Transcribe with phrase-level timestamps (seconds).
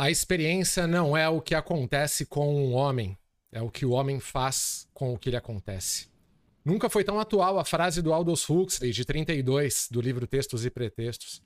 [0.00, 3.18] A experiência não é o que acontece com um homem,
[3.52, 6.08] é o que o homem faz com o que lhe acontece.
[6.64, 10.70] Nunca foi tão atual a frase do Aldous Huxley, de 32, do livro Textos e
[10.70, 11.42] Pretextos.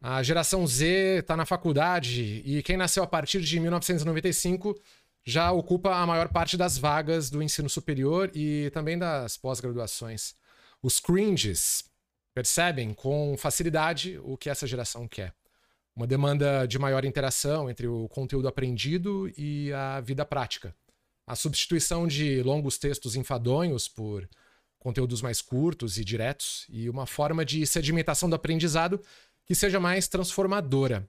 [0.00, 4.74] A geração Z está na faculdade e quem nasceu a partir de 1995
[5.22, 10.34] já ocupa a maior parte das vagas do ensino superior e também das pós-graduações.
[10.82, 11.84] Os cringes
[12.32, 15.34] percebem com facilidade o que essa geração quer.
[15.94, 20.74] Uma demanda de maior interação entre o conteúdo aprendido e a vida prática.
[21.26, 24.28] A substituição de longos textos enfadonhos por
[24.78, 29.00] conteúdos mais curtos e diretos e uma forma de sedimentação do aprendizado
[29.44, 31.08] que seja mais transformadora.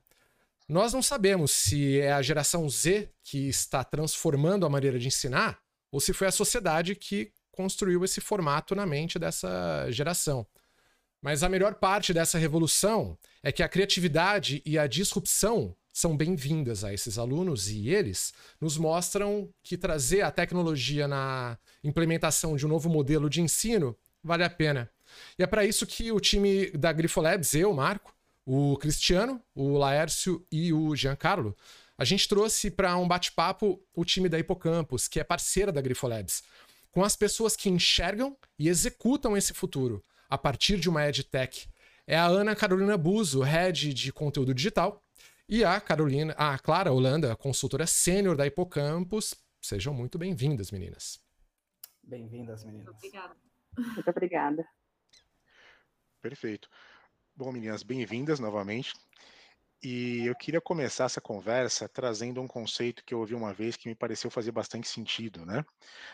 [0.68, 5.60] Nós não sabemos se é a geração Z que está transformando a maneira de ensinar
[5.92, 10.46] ou se foi a sociedade que construiu esse formato na mente dessa geração.
[11.24, 16.84] Mas a melhor parte dessa revolução é que a criatividade e a disrupção são bem-vindas
[16.84, 22.70] a esses alunos e eles nos mostram que trazer a tecnologia na implementação de um
[22.70, 24.92] novo modelo de ensino vale a pena.
[25.40, 28.14] E é para isso que o time da Grifolabs, eu, Marco,
[28.46, 31.56] o Cristiano, o Laércio e o Giancarlo,
[31.98, 36.44] a gente trouxe para um bate-papo o time da Hipocampus, que é parceira da Grifolabs,
[36.92, 41.70] com as pessoas que enxergam e executam esse futuro a partir de uma EdTech.
[42.06, 45.04] É a Ana Carolina Buzo, head de conteúdo digital,
[45.48, 49.36] e a Carolina, a Clara Holanda, consultora sênior da Hipocampus.
[49.62, 51.22] Sejam muito bem-vindas, meninas.
[52.02, 52.96] Bem-vindas, meninas.
[52.96, 53.36] Obrigada.
[53.78, 54.68] Muito obrigada.
[56.22, 56.70] Perfeito.
[57.36, 58.94] Bom, meninas, bem-vindas novamente.
[59.86, 63.90] E eu queria começar essa conversa trazendo um conceito que eu ouvi uma vez que
[63.90, 65.62] me pareceu fazer bastante sentido, né?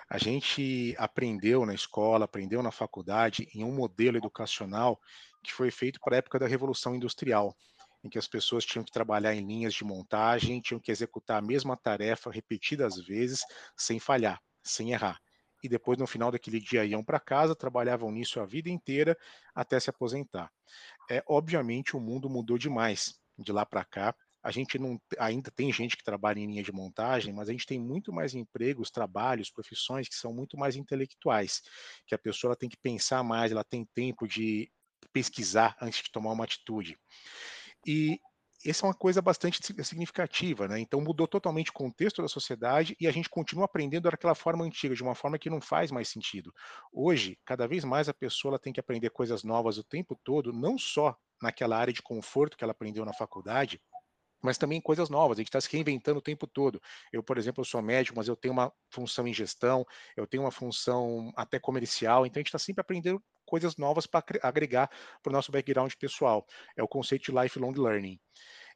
[0.10, 5.00] A gente aprendeu na escola, aprendeu na faculdade em um modelo educacional
[5.44, 7.56] que foi feito para a época da Revolução Industrial,
[8.04, 11.46] em que as pessoas tinham que trabalhar em linhas de montagem, tinham que executar a
[11.46, 13.42] mesma tarefa repetidas vezes,
[13.78, 15.20] sem falhar, sem errar
[15.62, 19.18] e depois no final daquele dia iam para casa, trabalhavam nisso a vida inteira
[19.54, 20.50] até se aposentar.
[21.10, 24.16] É, obviamente o mundo mudou demais de lá para cá.
[24.42, 27.66] A gente não ainda tem gente que trabalha em linha de montagem, mas a gente
[27.66, 31.62] tem muito mais empregos, trabalhos, profissões que são muito mais intelectuais,
[32.08, 34.72] que a pessoa tem que pensar mais, ela tem tempo de
[35.12, 36.98] pesquisar antes de tomar uma atitude.
[37.86, 38.20] E
[38.66, 40.80] essa é uma coisa bastante significativa, né?
[40.80, 44.94] Então mudou totalmente o contexto da sociedade e a gente continua aprendendo daquela forma antiga,
[44.94, 46.54] de uma forma que não faz mais sentido.
[46.92, 50.78] Hoje, cada vez mais a pessoa tem que aprender coisas novas o tempo todo, não
[50.78, 53.82] só naquela área de conforto que ela aprendeu na faculdade,
[54.42, 56.82] mas também coisas novas, a gente está se reinventando o tempo todo.
[57.12, 59.86] Eu, por exemplo, sou médico, mas eu tenho uma função em gestão,
[60.16, 64.24] eu tenho uma função até comercial, então a gente está sempre aprendendo coisas novas para
[64.44, 64.90] agregar
[65.22, 66.46] para o nosso background pessoal.
[66.78, 68.20] É o conceito de lifelong learning.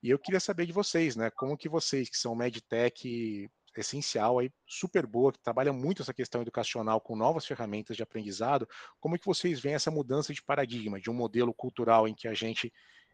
[0.02, 1.30] E eu queria saber de vocês, né?
[1.32, 3.50] Como que vocês, que são medtech
[3.82, 8.68] essencial aí, super boa, que trabalha muito essa questão educacional com novas ferramentas de aprendizado,
[9.00, 12.34] como que vocês veem essa mudança de paradigma, de um modelo cultural em que a
[12.34, 12.72] gente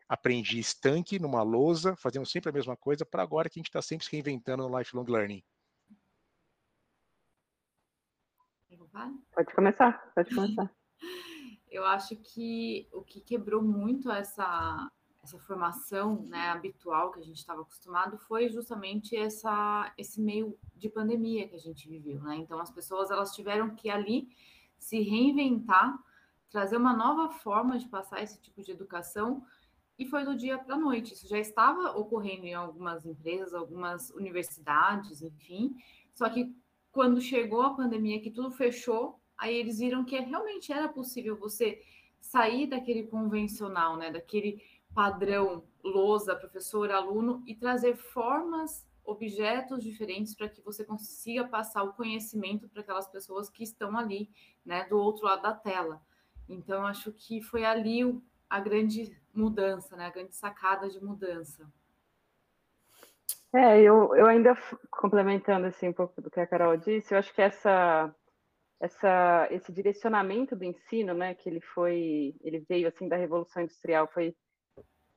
[0.07, 3.81] aprende estanque numa lousa, fazendo sempre a mesma coisa, para agora que a gente está
[3.81, 5.43] sempre se reinventando no lifelong learning?
[9.33, 10.71] Pode começar, pode começar.
[11.69, 14.91] Eu acho que o que quebrou muito essa,
[15.29, 20.89] essa formação né, habitual que a gente estava acostumado foi justamente essa, esse meio de
[20.89, 22.19] pandemia que a gente viveu.
[22.21, 22.37] Né?
[22.37, 24.27] Então, as pessoas elas tiveram que ali
[24.79, 25.97] se reinventar,
[26.49, 29.45] trazer uma nova forma de passar esse tipo de educação,
[29.99, 31.13] e foi do dia para a noite.
[31.13, 35.75] Isso já estava ocorrendo em algumas empresas, algumas universidades, enfim.
[36.13, 36.55] Só que
[36.89, 41.81] quando chegou a pandemia, que tudo fechou, aí eles viram que realmente era possível você
[42.21, 44.61] sair daquele convencional, né, daquele
[44.99, 51.93] padrão lousa, professor, aluno e trazer formas, objetos diferentes para que você consiga passar o
[51.93, 54.29] conhecimento para aquelas pessoas que estão ali,
[54.65, 56.01] né, do outro lado da tela.
[56.49, 61.65] Então acho que foi ali a grande mudança, né, a grande sacada de mudança.
[63.53, 64.53] É, eu, eu ainda
[64.91, 68.13] complementando assim um pouco do que a Carol disse, eu acho que essa
[68.81, 74.09] essa, esse direcionamento do ensino, né, que ele foi, ele veio assim da revolução industrial,
[74.13, 74.35] foi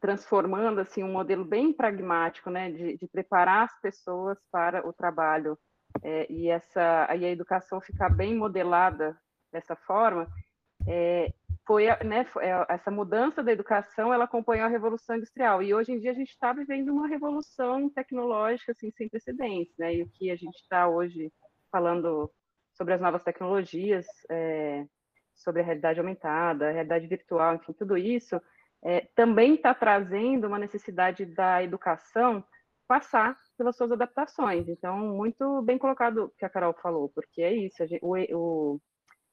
[0.02, 5.56] transformando assim um modelo bem pragmático, né, de, de preparar as pessoas para o trabalho
[6.02, 9.16] é, e essa, aí a educação ficar bem modelada
[9.52, 10.26] dessa forma,
[10.88, 11.32] é,
[11.64, 12.26] foi, né,
[12.68, 15.62] essa mudança da educação, ela acompanhou a revolução industrial.
[15.62, 19.94] E hoje em dia a gente está vivendo uma revolução tecnológica assim sem precedentes, né,
[19.94, 21.32] e o que a gente está hoje
[21.70, 22.28] falando
[22.72, 24.84] sobre as novas tecnologias, é,
[25.32, 28.40] sobre a realidade aumentada, a realidade virtual, enfim, tudo isso,
[28.84, 32.44] é, também está trazendo uma necessidade da educação
[32.88, 34.68] passar pelas suas adaptações.
[34.68, 38.80] Então, muito bem colocado que a Carol falou, porque é isso, gente, o, o,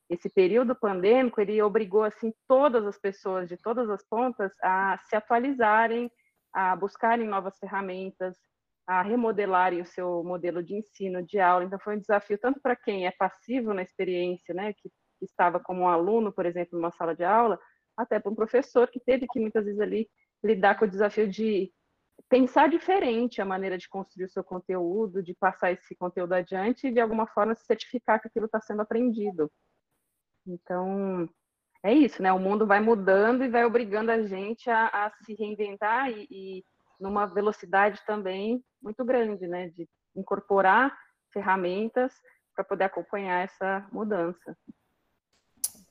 [0.10, 5.16] esse período pandêmico, ele obrigou, assim, todas as pessoas de todas as pontas a se
[5.16, 6.12] atualizarem,
[6.54, 8.38] a buscarem novas ferramentas,
[8.88, 11.66] a remodelarem o seu modelo de ensino, de aula.
[11.66, 14.90] Então, foi um desafio tanto para quem é passivo na experiência, né, que
[15.22, 17.60] estava como um aluno, por exemplo, numa sala de aula,
[18.00, 20.10] até para um professor que teve que, muitas vezes, ali,
[20.44, 21.72] lidar com o desafio de
[22.30, 26.94] pensar diferente a maneira de construir o seu conteúdo, de passar esse conteúdo adiante e,
[26.94, 29.52] de alguma forma, se certificar que aquilo está sendo aprendido.
[30.48, 31.30] Então,
[31.84, 32.32] é isso, né?
[32.32, 36.64] O mundo vai mudando e vai obrigando a gente a, a se reinventar e, e
[37.00, 39.70] numa velocidade também muito grande, né?
[39.70, 40.98] De incorporar
[41.34, 42.14] ferramentas
[42.56, 44.58] para poder acompanhar essa mudança.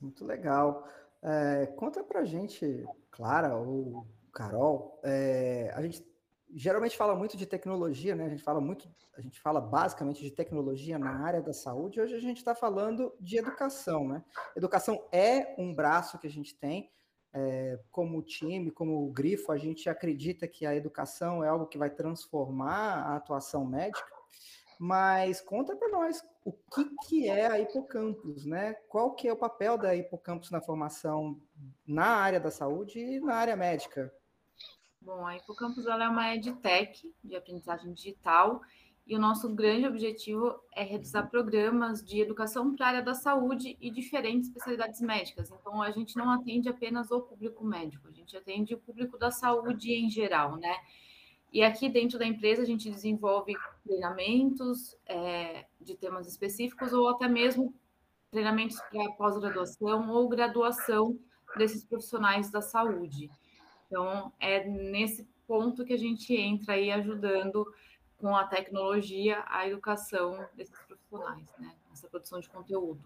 [0.01, 0.89] Muito legal.
[1.23, 6.07] É, conta para gente, Clara ou Carol, é, a gente
[6.55, 8.27] geralmente fala muito de tecnologia, né?
[8.27, 12.01] A gente fala muito, a gente fala basicamente de tecnologia na área da saúde.
[12.01, 14.25] Hoje a gente está falando de educação, né?
[14.57, 16.91] Educação é um braço que a gente tem
[17.33, 21.91] é, como time, como grifo, a gente acredita que a educação é algo que vai
[21.91, 24.11] transformar a atuação médica,
[24.79, 28.75] mas conta para nós o que, que é a Hipocampus, né?
[28.89, 31.41] Qual que é o papel da Hipocampus na formação
[31.87, 34.13] na área da saúde e na área médica?
[35.01, 38.61] Bom, a Hipocampus ela é uma edtech de aprendizagem digital
[39.09, 43.77] e o nosso grande objetivo é realizar programas de educação para a área da saúde
[43.81, 45.51] e diferentes especialidades médicas.
[45.51, 49.31] Então, a gente não atende apenas o público médico, a gente atende o público da
[49.31, 50.77] saúde em geral, né?
[51.53, 53.55] E aqui dentro da empresa a gente desenvolve
[53.85, 57.75] treinamentos é, de temas específicos ou até mesmo
[58.31, 61.19] treinamentos para pós-graduação ou graduação
[61.57, 63.31] desses profissionais da saúde.
[63.87, 67.67] Então, é nesse ponto que a gente entra aí ajudando
[68.19, 71.75] com a tecnologia, a educação desses profissionais, né?
[71.91, 73.01] Essa produção de conteúdo.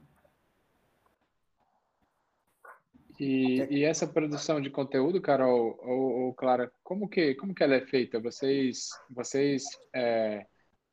[3.23, 7.77] E, e, essa produção de conteúdo, Carol ou, ou, Clara, como que como que ela
[7.77, 8.19] é feita?
[8.19, 9.63] Vocês vocês
[9.95, 10.45] é,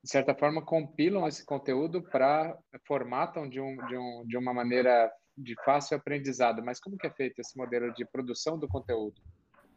[0.03, 2.55] de certa forma compilam esse conteúdo para
[2.85, 7.09] formatam de, um, de, um, de uma maneira de fácil aprendizado, mas como que é
[7.09, 9.19] feito esse modelo de produção do conteúdo?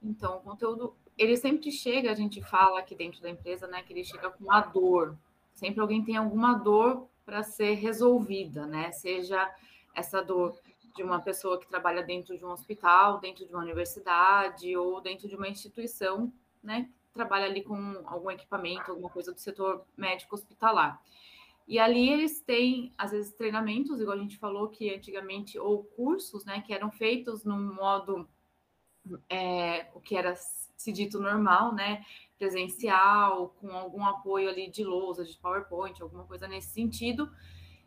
[0.02, 3.94] Então, o conteúdo, ele sempre chega, a gente fala aqui dentro da empresa, né, que
[3.94, 5.16] ele chega com uma dor.
[5.54, 8.92] Sempre alguém tem alguma dor para ser resolvida, né?
[8.92, 9.50] Seja
[9.94, 10.58] essa dor
[10.94, 15.28] de uma pessoa que trabalha dentro de um hospital, dentro de uma universidade ou dentro
[15.28, 21.02] de uma instituição, né, trabalha ali com algum equipamento, alguma coisa do setor médico hospitalar.
[21.66, 26.44] E ali eles têm, às vezes, treinamentos, igual a gente falou que antigamente, ou cursos,
[26.44, 28.28] né, que eram feitos no modo
[29.28, 32.04] é, o que era se dito normal, né?
[32.38, 37.30] Presencial, com algum apoio ali de lousa, de PowerPoint, alguma coisa nesse sentido.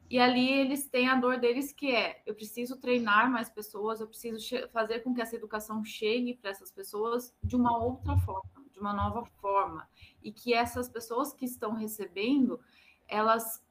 [0.10, 4.08] E ali eles têm a dor deles que é: eu preciso treinar mais pessoas, eu
[4.08, 4.38] preciso
[4.70, 8.94] fazer com que essa educação chegue para essas pessoas de uma outra forma, de uma
[8.94, 9.88] nova forma,
[10.24, 12.60] e que essas pessoas que estão recebendo,
[13.08, 13.64] elas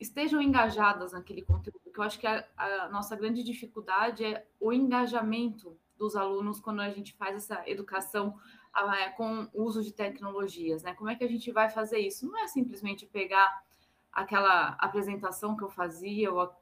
[0.00, 1.90] estejam engajadas naquele conteúdo.
[1.92, 6.80] Que eu acho que a, a nossa grande dificuldade é o engajamento dos alunos quando
[6.80, 8.34] a gente faz essa educação
[8.72, 10.94] ah, com uso de tecnologias, né?
[10.94, 12.26] Como é que a gente vai fazer isso?
[12.26, 13.62] Não é simplesmente pegar
[14.12, 16.52] aquela apresentação que eu fazia ou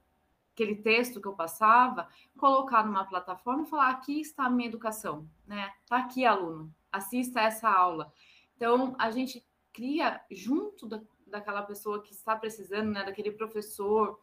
[0.52, 5.28] aquele texto que eu passava, colocar numa plataforma e falar: aqui está a minha educação,
[5.46, 5.72] né?
[5.86, 8.12] Tá aqui, aluno, assista essa aula.
[8.56, 13.04] Então, a gente cria junto da, daquela pessoa que está precisando, né?
[13.04, 14.18] Daquele professor,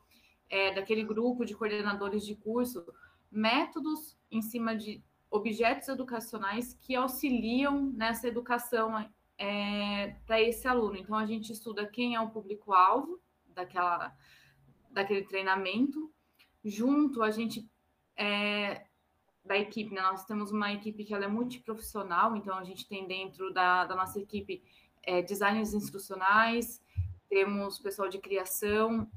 [0.49, 2.85] é, daquele grupo de coordenadores de curso,
[3.31, 8.95] métodos em cima de objetos educacionais que auxiliam nessa educação
[9.37, 10.97] é, para esse aluno.
[10.97, 14.15] Então, a gente estuda quem é o público-alvo daquela,
[14.91, 16.11] daquele treinamento.
[16.63, 17.69] Junto, a gente,
[18.15, 18.85] é,
[19.43, 20.01] da equipe, né?
[20.01, 23.95] nós temos uma equipe que ela é multiprofissional, então a gente tem dentro da, da
[23.95, 24.63] nossa equipe
[25.03, 26.81] é, designers instrucionais,
[27.29, 29.07] temos pessoal de criação,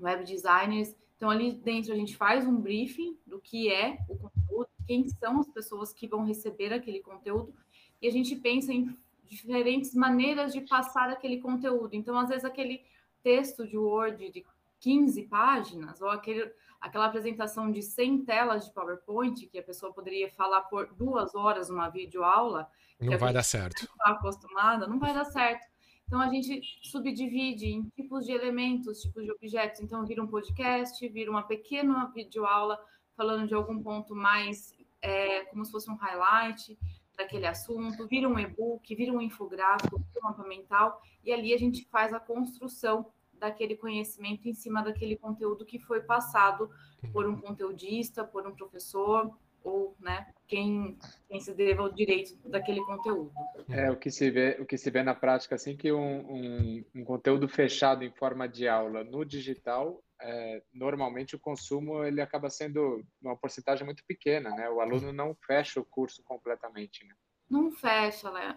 [0.00, 4.68] web designers, então, ali dentro, a gente faz um briefing do que é o conteúdo,
[4.86, 7.54] quem são as pessoas que vão receber aquele conteúdo,
[8.00, 8.94] e a gente pensa em
[9.28, 11.94] diferentes maneiras de passar aquele conteúdo.
[11.94, 12.82] Então, às vezes, aquele
[13.22, 14.44] texto de Word de
[14.80, 20.30] 15 páginas, ou aquele, aquela apresentação de 100 telas de PowerPoint, que a pessoa poderia
[20.30, 22.68] falar por duas horas numa videoaula.
[23.00, 23.82] Não vai dar certo.
[23.82, 25.66] Está acostumada, não vai dar certo.
[26.06, 29.80] Então, a gente subdivide em tipos de elementos, tipos de objetos.
[29.80, 32.78] Então, vira um podcast, vira uma pequena videoaula
[33.16, 36.78] falando de algum ponto mais, é, como se fosse um highlight.
[37.16, 41.58] Daquele assunto, vira um e-book, vira um infográfico, vira um mapa mental, e ali a
[41.58, 43.06] gente faz a construção
[43.38, 46.70] daquele conhecimento em cima daquele conteúdo que foi passado
[47.12, 49.30] por um conteudista, por um professor,
[49.62, 50.96] ou né, quem,
[51.28, 53.32] quem se deva o direito daquele conteúdo.
[53.68, 56.84] É o que se vê, o que se vê na prática, assim, que um, um,
[56.94, 62.48] um conteúdo fechado em forma de aula no digital, é, normalmente o consumo ele acaba
[62.48, 64.68] sendo uma porcentagem muito pequena, né?
[64.70, 67.14] O aluno não fecha o curso completamente, né?
[67.48, 68.54] Não fecha, Léo,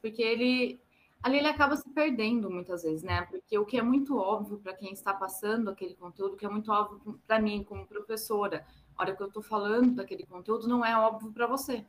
[0.00, 0.80] porque ele
[1.22, 3.22] ali ele acaba se perdendo muitas vezes, né?
[3.22, 6.70] Porque o que é muito óbvio para quem está passando aquele conteúdo, que é muito
[6.70, 8.64] óbvio para mim como professora,
[8.96, 11.84] a hora que eu estou falando daquele conteúdo não é óbvio para você.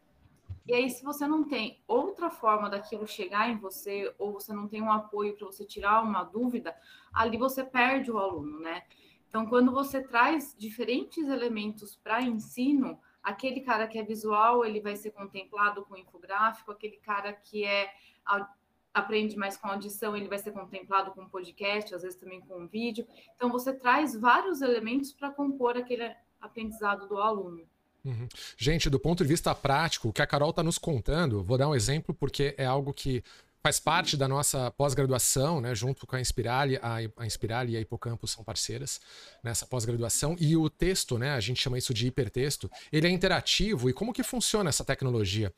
[0.70, 4.68] E aí, se você não tem outra forma daquilo chegar em você, ou você não
[4.68, 6.78] tem um apoio para você tirar uma dúvida,
[7.12, 8.84] ali você perde o aluno, né?
[9.28, 14.96] Então, quando você traz diferentes elementos para ensino, aquele cara que é visual, ele vai
[14.96, 17.92] ser contemplado com infográfico, aquele cara que é
[18.94, 23.08] aprende mais com audição, ele vai ser contemplado com podcast, às vezes também com vídeo.
[23.36, 27.68] Então, você traz vários elementos para compor aquele aprendizado do aluno.
[28.04, 28.28] Uhum.
[28.58, 31.68] Gente, do ponto de vista prático, o que a Carol está nos contando, vou dar
[31.68, 33.24] um exemplo porque é algo que
[33.62, 38.32] faz parte da nossa pós-graduação, né, junto com a Inspirale, a, Inspirale e a Hipocampus
[38.32, 39.02] são parceiras
[39.44, 43.90] nessa pós-graduação, e o texto, né, a gente chama isso de hipertexto, ele é interativo,
[43.90, 45.54] e como que funciona essa tecnologia?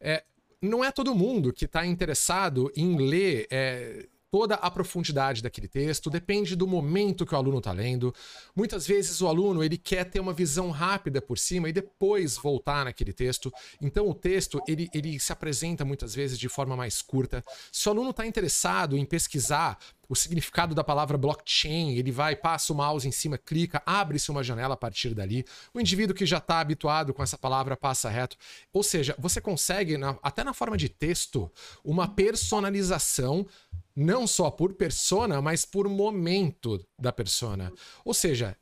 [0.00, 0.24] É,
[0.62, 6.08] não é todo mundo que está interessado em ler é, toda a profundidade daquele texto,
[6.08, 8.14] depende do momento que o aluno está lendo.
[8.56, 12.86] Muitas vezes o aluno ele quer ter uma visão rápida por cima e depois voltar
[12.86, 13.52] naquele texto.
[13.78, 17.44] Então o texto ele, ele se apresenta muitas vezes de forma mais curta.
[17.70, 22.72] Se o aluno está interessado em pesquisar o significado da palavra blockchain, ele vai, passa
[22.72, 25.44] o mouse em cima, clica, abre-se uma janela a partir dali.
[25.74, 28.36] O indivíduo que já está habituado com essa palavra passa reto.
[28.72, 31.50] Ou seja, você consegue, até na forma de texto,
[31.84, 33.46] uma personalização
[33.94, 37.72] não só por persona, mas por momento da persona.
[38.04, 38.56] Ou seja,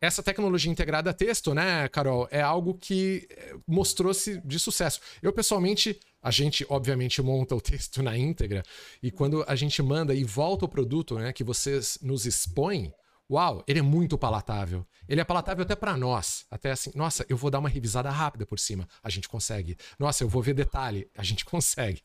[0.00, 5.00] essa tecnologia integrada a texto, né, Carol, é algo que eh, mostrou-se de sucesso.
[5.20, 8.62] Eu, pessoalmente, a gente, obviamente, monta o texto na íntegra,
[9.02, 12.92] e quando a gente manda e volta o produto, né, que vocês nos expõem,
[13.28, 14.86] uau, ele é muito palatável.
[15.08, 16.46] Ele é palatável até para nós.
[16.50, 18.86] Até assim, nossa, eu vou dar uma revisada rápida por cima.
[19.02, 19.76] A gente consegue.
[19.98, 21.10] Nossa, eu vou ver detalhe.
[21.16, 22.02] A gente consegue.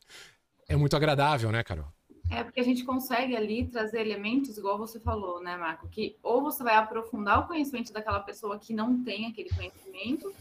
[0.66, 1.93] É muito agradável, né, Carol?
[2.30, 5.88] É porque a gente consegue ali trazer elementos, igual você falou, né, Marco?
[5.88, 10.34] Que ou você vai aprofundar o conhecimento daquela pessoa que não tem aquele conhecimento,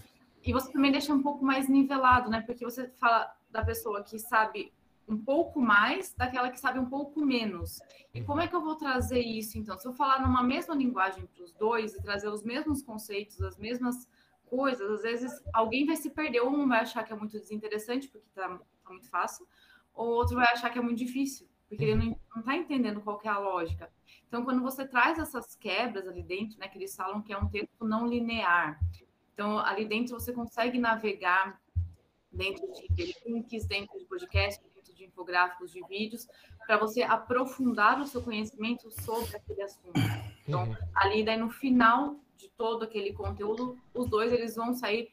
[0.43, 2.41] e você também deixa um pouco mais nivelado, né?
[2.41, 4.71] Porque você fala da pessoa que sabe
[5.07, 7.79] um pouco mais daquela que sabe um pouco menos.
[8.13, 9.77] E como é que eu vou trazer isso, então?
[9.77, 13.57] Se eu falar numa mesma linguagem para os dois e trazer os mesmos conceitos, as
[13.57, 14.07] mesmas
[14.45, 18.07] coisas, às vezes alguém vai se perder, ou um vai achar que é muito desinteressante,
[18.07, 19.45] porque está tá muito fácil,
[19.93, 23.27] ou outro vai achar que é muito difícil porque ele não está entendendo qual é
[23.27, 23.89] a lógica.
[24.27, 27.47] Então, quando você traz essas quebras ali dentro, né, que eles falam que é um
[27.49, 28.79] texto não linear.
[29.33, 31.59] Então, ali dentro você consegue navegar
[32.31, 36.27] dentro de links, dentro de podcasts, dentro de infográficos, de vídeos,
[36.65, 39.99] para você aprofundar o seu conhecimento sobre aquele assunto.
[40.47, 40.75] Então, uhum.
[40.95, 45.11] ali daí no final de todo aquele conteúdo, os dois eles vão sair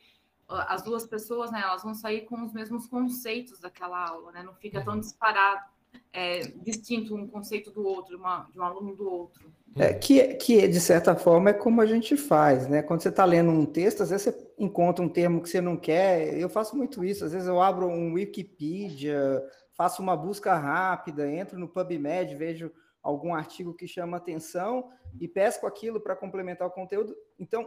[0.49, 4.43] as duas pessoas, né, elas vão sair com os mesmos conceitos daquela aula, né?
[4.43, 5.01] Não fica tão uhum.
[5.01, 5.65] disparado,
[6.13, 9.53] é, distinto um conceito do outro, uma, de um aluno do outro.
[9.77, 12.83] É, que, que, de certa forma, é como a gente faz, né?
[12.83, 15.77] Quando você está lendo um texto, às vezes você encontra um termo que você não
[15.77, 16.37] quer.
[16.37, 17.25] Eu faço muito isso.
[17.25, 19.43] Às vezes eu abro um Wikipedia,
[19.75, 25.67] faço uma busca rápida, entro no PubMed, vejo algum artigo que chama atenção e pesco
[25.67, 27.15] aquilo para complementar o conteúdo.
[27.39, 27.67] Então,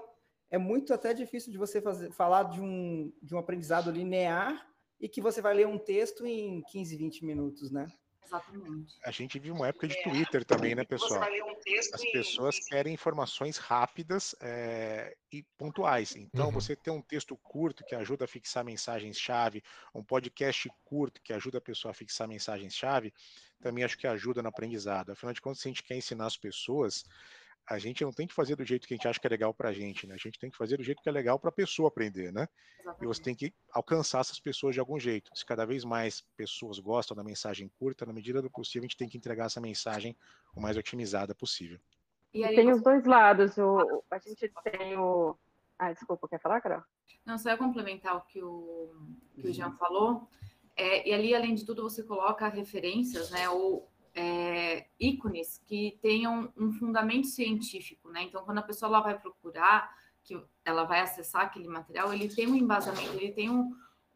[0.51, 4.67] é muito até difícil de você fazer, falar de um, de um aprendizado linear
[4.99, 7.87] e que você vai ler um texto em 15, 20 minutos, né?
[8.25, 8.95] Exatamente.
[9.03, 11.21] A gente vive uma época de é, Twitter também, né, pessoal?
[11.93, 16.15] As pessoas querem informações rápidas é, e pontuais.
[16.15, 16.51] Então, uhum.
[16.51, 19.63] você ter um texto curto que ajuda a fixar mensagens-chave,
[19.93, 23.13] um podcast curto que ajuda a pessoa a fixar mensagens-chave,
[23.61, 25.11] também acho que ajuda no aprendizado.
[25.11, 27.05] Afinal de contas, se a gente quer ensinar as pessoas,
[27.69, 29.53] a gente não tem que fazer do jeito que a gente acha que é legal
[29.53, 30.15] para a gente, né?
[30.15, 32.47] A gente tem que fazer do jeito que é legal para a pessoa aprender, né?
[32.79, 33.03] Exatamente.
[33.03, 35.31] E você tem que alcançar essas pessoas de algum jeito.
[35.33, 38.97] Se cada vez mais pessoas gostam da mensagem curta, na medida do possível, a gente
[38.97, 40.15] tem que entregar essa mensagem
[40.55, 41.79] o mais otimizada possível.
[42.33, 42.73] E aí, tem você...
[42.73, 43.57] os dois lados.
[43.57, 45.37] O, a gente tem o.
[45.79, 46.83] Ah, desculpa, quer falar, Carol?
[47.25, 48.93] Não, só ia complementar o que o,
[49.35, 50.27] que o Jean falou.
[50.75, 53.47] É, e ali, além de tudo, você coloca referências, né?
[53.49, 58.23] Ou é, ícones que tenham um fundamento científico, né?
[58.23, 59.91] Então, quando a pessoa ela vai procurar,
[60.23, 63.75] que ela vai acessar aquele material, ele tem um embasamento, ele tem um,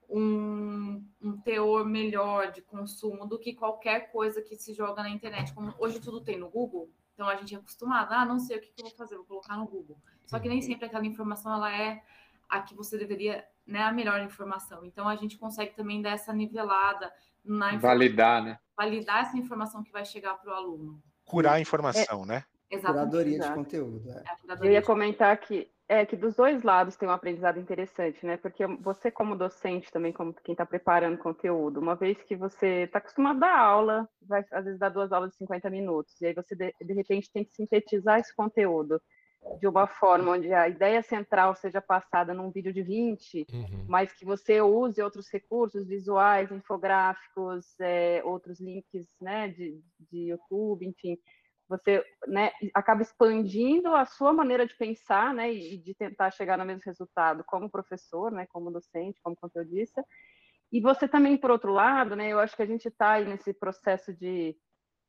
[0.10, 5.54] um, um, teor melhor de consumo do que qualquer coisa que se joga na internet.
[5.54, 8.62] Como hoje tudo tem no Google, então a gente é acostumado, ah, não sei o
[8.62, 9.98] que, que eu vou fazer, vou colocar no Google.
[10.26, 12.04] Só que nem sempre aquela informação ela é
[12.48, 14.86] a que você deveria, né, a melhor informação.
[14.86, 17.12] Então a gente consegue também dar essa nivelada
[17.48, 18.60] na validar, né?
[18.76, 21.02] Validar essa informação que vai chegar para o aluno.
[21.26, 22.44] Curar a informação, é, né?
[22.70, 23.10] Exatamente.
[23.10, 24.12] Curadoria de conteúdo.
[24.12, 24.24] É.
[24.54, 28.36] É, eu ia comentar que é que dos dois lados tem um aprendizado interessante, né?
[28.36, 33.00] Porque você, como docente, também como quem está preparando conteúdo, uma vez que você está
[33.00, 36.34] acostumado a dar aula, vai às vezes dar duas aulas de 50 minutos, e aí
[36.34, 39.02] você de, de repente tem que sintetizar esse conteúdo
[39.60, 43.86] de uma forma onde a ideia central seja passada num vídeo de 20, uhum.
[43.88, 50.86] mas que você use outros recursos visuais, infográficos, é, outros links né, de, de YouTube,
[50.86, 51.18] enfim.
[51.70, 56.66] Você né, acaba expandindo a sua maneira de pensar né, e de tentar chegar no
[56.66, 60.04] mesmo resultado como professor, né, como docente, como conteudista.
[60.72, 63.54] E você também, por outro lado, né, eu acho que a gente está aí nesse
[63.54, 64.56] processo de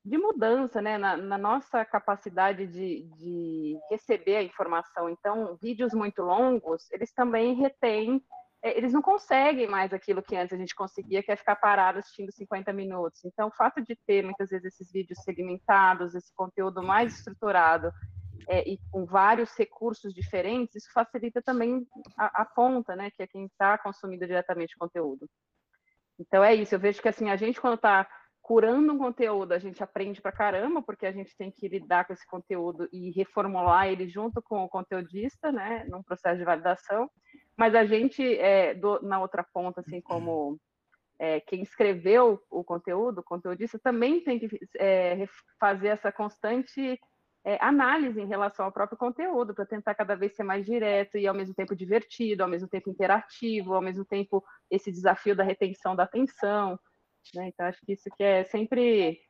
[0.05, 5.09] de mudança né, na, na nossa capacidade de, de, receber a informação.
[5.11, 8.23] Então, vídeos muito longos, eles também retêm,
[8.63, 11.99] é, eles não conseguem mais aquilo que antes a gente conseguia, que é ficar parado
[11.99, 13.25] assistindo 50 minutos.
[13.25, 17.93] Então, o fato de ter muitas vezes esses vídeos segmentados, esse conteúdo mais estruturado
[18.49, 21.87] é, e com vários recursos diferentes, isso facilita também
[22.17, 25.29] a, a ponta, né, que é quem está consumindo diretamente o conteúdo.
[26.19, 26.75] Então, é isso.
[26.75, 28.09] Eu vejo que assim a gente quando está
[28.49, 32.15] curando um conteúdo, a gente aprende pra caramba, porque a gente tem que lidar com
[32.15, 37.11] esse conteúdo e reformular ele junto com o conteudista, né, num processo de validação.
[37.55, 40.59] Mas a gente, é, do, na outra ponta, assim como
[41.19, 45.29] é, quem escreveu o conteúdo, o conteudista, também tem que é,
[45.61, 46.99] fazer essa constante
[47.45, 51.27] é, análise em relação ao próprio conteúdo, para tentar cada vez ser mais direto e
[51.27, 55.95] ao mesmo tempo divertido, ao mesmo tempo interativo, ao mesmo tempo esse desafio da retenção
[55.95, 56.81] da atenção.
[57.35, 57.49] Né?
[57.49, 59.21] Então, acho que isso que é sempre,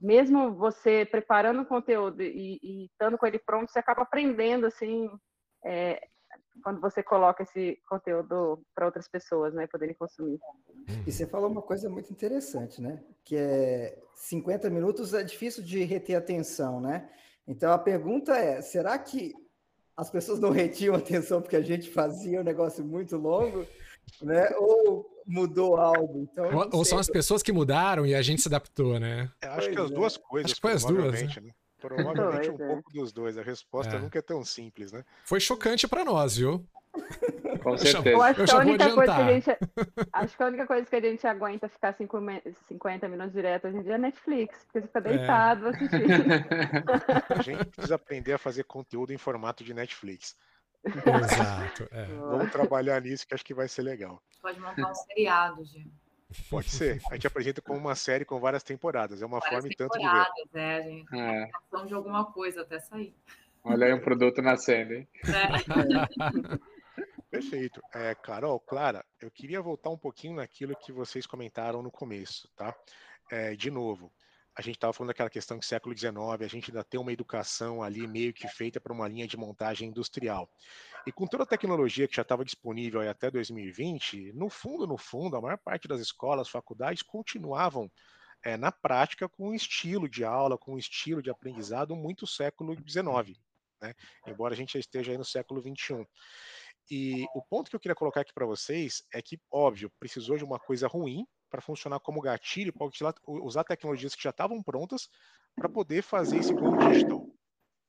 [0.00, 5.08] mesmo você preparando o conteúdo e, e estando com ele pronto, você acaba aprendendo, assim,
[5.64, 6.00] é,
[6.62, 10.38] quando você coloca esse conteúdo para outras pessoas, né, poderem consumir.
[11.06, 15.84] E você falou uma coisa muito interessante, né, que é 50 minutos é difícil de
[15.84, 17.08] reter atenção, né?
[17.46, 19.32] Então a pergunta é, será que
[19.96, 23.66] as pessoas não retiam atenção porque a gente fazia um negócio muito longo,
[24.22, 24.50] né?
[24.56, 26.28] Ou mudou algo.
[26.32, 29.30] Então, ou, ou são as pessoas que mudaram e a gente se adaptou, né?
[29.42, 29.94] Eu acho pois que as é.
[29.94, 30.44] duas coisas.
[30.46, 31.22] Acho que foi as duas.
[31.22, 31.28] Né?
[31.42, 31.52] né?
[31.80, 33.38] Provavelmente um pouco dos dois.
[33.38, 33.98] A resposta é.
[33.98, 35.04] nunca é tão simples, né?
[35.24, 36.66] Foi chocante para nós, viu?
[37.62, 38.08] Com certeza.
[38.08, 39.50] Eu acho, que a única coisa que a gente,
[40.12, 43.82] acho que a única coisa que a gente aguenta ficar 50 minutos direto hoje em
[43.82, 45.02] dia é Netflix, porque você fica é.
[45.02, 45.70] deitado é.
[45.70, 46.12] assistindo.
[47.38, 50.36] A gente precisa aprender a fazer conteúdo em formato de Netflix.
[50.84, 51.88] Exato.
[51.90, 52.04] É.
[52.06, 54.22] Vamos trabalhar nisso que acho que vai ser legal.
[54.40, 55.90] Pode montar um seriado, Gil.
[56.50, 57.00] Pode ser.
[57.10, 59.22] A gente apresenta como uma série com várias temporadas.
[59.22, 60.60] É uma várias forma e tanto de ver.
[60.60, 61.16] É, gente.
[61.16, 61.50] É.
[61.86, 63.14] de alguma coisa até sair.
[63.64, 65.08] Olha aí um produto nascendo, hein?
[65.24, 66.58] É.
[67.30, 67.82] Perfeito.
[67.94, 72.74] É, Carol, Clara, eu queria voltar um pouquinho naquilo que vocês comentaram no começo, tá?
[73.30, 74.10] É, de novo,
[74.58, 77.80] a gente estava falando daquela questão que século XIX a gente ainda tem uma educação
[77.80, 80.50] ali meio que feita para uma linha de montagem industrial.
[81.06, 85.36] E com toda a tecnologia que já estava disponível até 2020, no fundo, no fundo,
[85.36, 87.88] a maior parte das escolas, faculdades continuavam
[88.42, 92.74] é, na prática com um estilo de aula, com um estilo de aprendizado muito século
[92.74, 93.38] XIX,
[93.80, 93.94] né?
[94.26, 96.04] embora a gente esteja aí no século XXI.
[96.90, 100.44] E o ponto que eu queria colocar aqui para vocês é que, óbvio, precisou de
[100.44, 102.88] uma coisa ruim para funcionar como gatilho, para
[103.26, 105.08] usar tecnologias que já estavam prontas
[105.54, 107.26] para poder fazer esse Go Digital.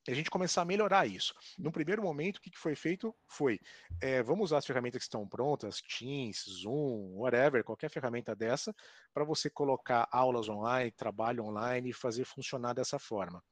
[0.08, 1.36] E a gente começar a melhorar isso.
[1.58, 3.60] No primeiro momento, o que foi feito foi:
[4.02, 8.74] é, vamos usar as ferramentas que estão prontas, Teams, Zoom, whatever, qualquer ferramenta dessa,
[9.14, 13.44] para você colocar aulas online, trabalho online e fazer funcionar dessa forma.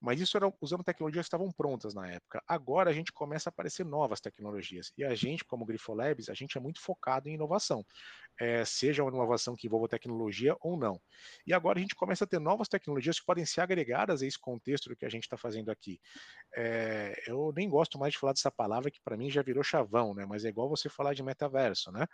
[0.00, 2.42] Mas isso era usando tecnologias que estavam prontas na época.
[2.48, 4.92] Agora a gente começa a aparecer novas tecnologias.
[4.96, 7.84] E a gente, como Grifolabs, a gente é muito focado em inovação
[8.40, 10.98] é, seja uma inovação que envolva tecnologia ou não.
[11.46, 14.38] E agora a gente começa a ter novas tecnologias que podem ser agregadas a esse
[14.38, 16.00] contexto do que a gente está fazendo aqui.
[16.56, 20.14] É, eu nem gosto mais de falar dessa palavra que para mim já virou chavão,
[20.14, 20.24] né?
[20.24, 22.06] Mas é igual você falar de metaverso, né?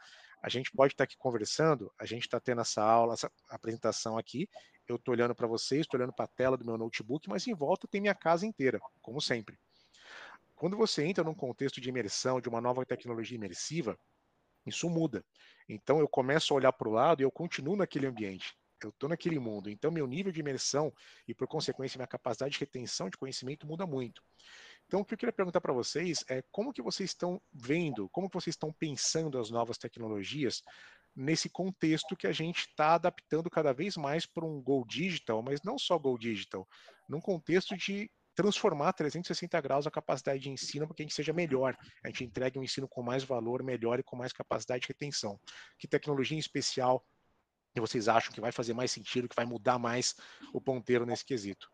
[0.43, 4.19] A gente pode estar tá aqui conversando, a gente está tendo essa aula, essa apresentação
[4.19, 4.49] aqui,
[4.93, 7.55] eu estou olhando para vocês, estou olhando para a tela do meu notebook, mas em
[7.55, 9.59] volta tem minha casa inteira, como sempre.
[10.55, 13.99] Quando você entra num contexto de imersão, de uma nova tecnologia imersiva,
[14.67, 15.25] isso muda.
[15.69, 18.55] Então eu começo a olhar para o lado e eu continuo naquele ambiente.
[18.83, 19.71] Eu estou naquele mundo.
[19.71, 20.93] Então meu nível de imersão
[21.27, 24.23] e, por consequência, minha capacidade de retenção de conhecimento muda muito.
[24.87, 28.29] Então, o que eu queria perguntar para vocês é como que vocês estão vendo, como
[28.29, 30.63] que vocês estão pensando as novas tecnologias
[31.17, 35.63] nesse contexto que a gente está adaptando cada vez mais para um Go Digital, mas
[35.63, 36.69] não só Go Digital,
[37.09, 41.33] num contexto de transformar 360 graus a capacidade de ensino para que a gente seja
[41.33, 41.75] melhor,
[42.05, 45.41] a gente entregue um ensino com mais valor, melhor e com mais capacidade de retenção.
[45.79, 47.03] Que tecnologia em especial
[47.75, 50.15] que vocês acham que vai fazer mais sentido, que vai mudar mais
[50.53, 51.71] o ponteiro nesse quesito?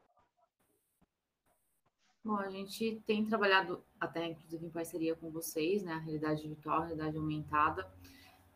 [2.24, 5.94] Bom, a gente tem trabalhado até inclusive em parceria com vocês, né?
[5.94, 7.92] A realidade virtual, a realidade aumentada.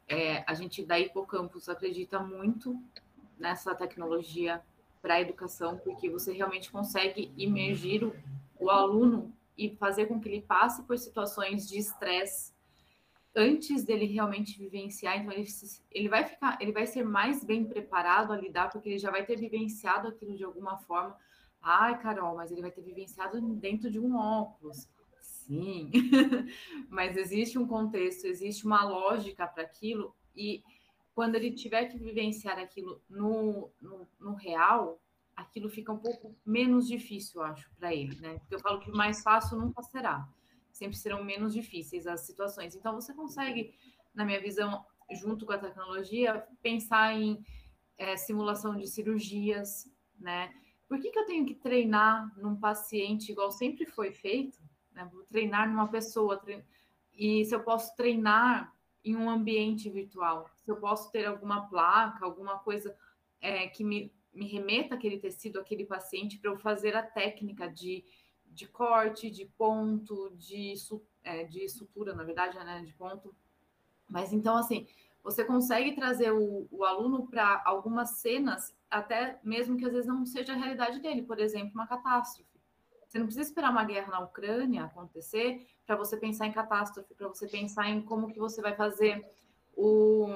[0.09, 2.81] É, a gente da Hipocampus acredita muito
[3.39, 4.63] nessa tecnologia
[5.03, 8.15] para a educação, porque você realmente consegue imergir o,
[8.59, 12.57] o aluno e fazer com que ele passe por situações de estresse
[13.37, 15.47] antes dele realmente vivenciar, então ele,
[15.93, 19.27] ele vai ficar, ele vai ser mais bem preparado a lidar, porque ele já vai
[19.27, 21.15] ter vivenciado aquilo de alguma forma.
[21.61, 24.89] Ai, Carol, mas ele vai ter vivenciado dentro de um óculos.
[25.47, 25.93] Sim,
[26.91, 30.63] mas existe um contexto, existe uma lógica para aquilo, e
[31.15, 35.01] quando ele tiver que vivenciar aquilo no, no, no real,
[35.37, 38.39] aquilo fica um pouco menos difícil, eu acho, para ele, né?
[38.41, 40.29] Porque eu falo que o mais fácil nunca será.
[40.73, 42.75] Sempre serão menos difíceis as situações.
[42.75, 43.75] Então, você consegue,
[44.15, 47.43] na minha visão, junto com a tecnologia, pensar em
[47.97, 50.53] é, simulação de cirurgias, né?
[50.89, 54.66] Por que, que eu tenho que treinar num paciente igual sempre foi feito?
[54.97, 55.09] Né?
[55.13, 56.39] Vou treinar numa pessoa.
[56.39, 56.65] Trein...
[57.13, 60.51] E se eu posso treinar em um ambiente virtual.
[60.57, 62.97] Se eu posso ter alguma placa, alguma coisa
[63.41, 68.05] é, que me, me remeta aquele tecido, aquele paciente, para eu fazer a técnica de,
[68.47, 70.75] de corte, de ponto, de,
[71.23, 73.33] é, de sutura, na verdade, né, de ponto.
[74.09, 74.89] Mas então, assim,
[75.23, 80.27] você consegue trazer o, o aluno para algumas cenas, até mesmo que às vezes não
[80.27, 82.56] seja a realidade dele, por exemplo, uma catástrofe.
[83.07, 87.29] Você não precisa esperar uma guerra na Ucrânia acontecer para você pensar em catástrofe, para
[87.29, 89.25] você pensar em como que você vai fazer
[89.77, 90.29] o,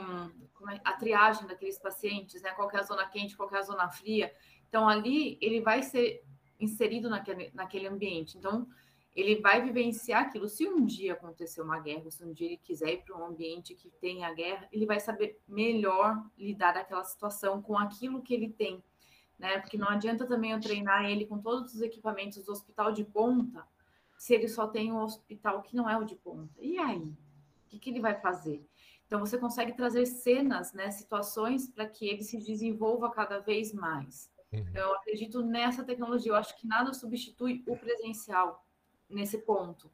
[0.70, 2.50] é, a triagem daqueles pacientes, né?
[2.52, 4.33] Qual é a zona quente, qual é a zona fria.
[4.68, 6.22] Então, ali ele vai ser
[6.61, 8.37] inserido naquele, naquele ambiente.
[8.38, 8.68] Então,
[9.14, 10.48] ele vai vivenciar aquilo.
[10.48, 13.74] Se um dia acontecer uma guerra, se um dia ele quiser ir para um ambiente
[13.74, 18.83] que tenha guerra, ele vai saber melhor lidar aquela situação com aquilo que ele tem,
[19.40, 19.59] né?
[19.59, 23.66] Porque não adianta também eu treinar ele com todos os equipamentos do hospital de ponta,
[24.18, 26.53] se ele só tem um hospital que não é o de ponta.
[26.61, 26.98] E aí?
[26.98, 28.62] O que, que ele vai fazer?
[29.07, 34.31] Então, você consegue trazer cenas, né, situações para que ele se desenvolva cada vez mais.
[34.53, 34.64] Uhum.
[34.74, 36.33] Eu acredito nessa tecnologia.
[36.33, 38.64] Eu acho que nada substitui o presencial
[39.09, 39.90] nesse ponto.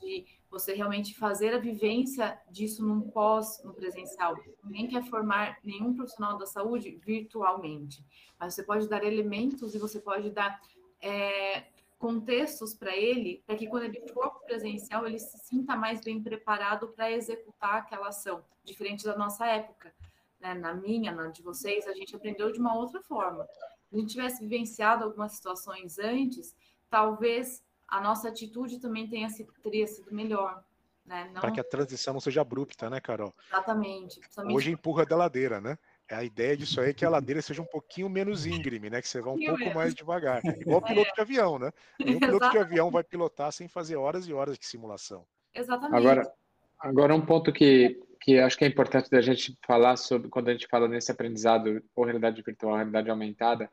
[0.00, 4.36] De você realmente fazer a vivência disso num pós, no presencial.
[4.64, 8.04] Ninguém quer formar nenhum profissional da saúde virtualmente,
[8.38, 10.60] mas você pode dar elementos e você pode dar
[11.00, 11.66] é,
[11.98, 16.88] contextos para ele, para que quando ele for presencial, ele se sinta mais bem preparado
[16.88, 19.94] para executar aquela ação, diferente da nossa época.
[20.40, 20.54] Né?
[20.54, 23.46] Na minha, na de vocês, a gente aprendeu de uma outra forma.
[23.88, 26.56] Se a gente tivesse vivenciado algumas situações antes,
[26.88, 30.62] talvez a nossa atitude também tenha sido, teria sido melhor.
[31.04, 31.28] Né?
[31.34, 31.40] Não...
[31.40, 33.34] Para que a transição não seja abrupta, né, Carol?
[33.48, 34.20] Exatamente.
[34.52, 35.76] Hoje empurra da ladeira, né?
[36.08, 39.00] É a ideia disso aí é que a ladeira seja um pouquinho menos íngreme, né?
[39.00, 40.44] Que você vá um pouco mais devagar.
[40.44, 41.14] Igual piloto é.
[41.14, 41.72] de avião, né?
[41.98, 45.24] Nenhum piloto de avião vai pilotar sem fazer horas e horas de simulação.
[45.54, 45.96] Exatamente.
[45.96, 46.32] Agora,
[46.80, 50.52] agora um ponto que, que acho que é importante da gente falar sobre quando a
[50.52, 53.70] gente fala nesse aprendizado ou realidade virtual, realidade aumentada,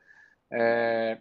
[0.52, 1.20] é,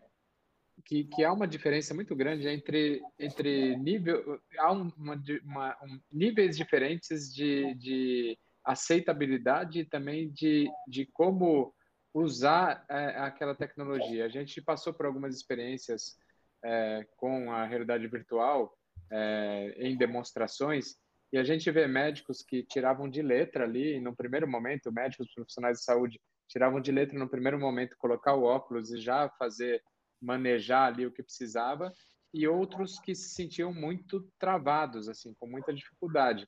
[0.87, 6.57] que, que há uma diferença muito grande entre, entre nível, há uma, uma um, níveis
[6.57, 11.75] diferentes de, de aceitabilidade e também de, de como
[12.14, 14.25] usar é, aquela tecnologia.
[14.25, 16.16] A gente passou por algumas experiências
[16.64, 18.72] é, com a realidade virtual
[19.11, 20.94] é, em demonstrações
[21.33, 25.79] e a gente vê médicos que tiravam de letra ali no primeiro momento, médicos profissionais
[25.79, 29.83] de saúde tiravam de letra no primeiro momento colocar o óculos e já fazer
[30.20, 31.92] manejar ali o que precisava
[32.33, 36.46] e outros que se sentiam muito travados assim com muita dificuldade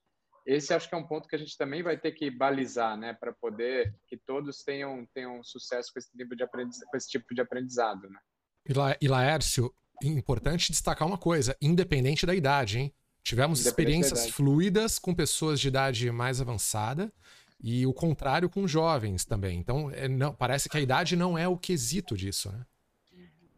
[0.48, 3.12] esse acho que é um ponto que a gente também vai ter que balizar, né,
[3.12, 7.42] para poder que todos tenham, tenham sucesso com esse, tipo de com esse tipo de
[7.42, 8.18] aprendizado, né?
[8.66, 9.70] E, La, e Laércio,
[10.02, 12.94] importante destacar uma coisa, independente da idade, hein?
[13.22, 17.12] Tivemos experiências fluidas com pessoas de idade mais avançada
[17.60, 19.58] e o contrário com jovens também.
[19.58, 22.64] Então, é, não, parece que a idade não é o quesito disso, né?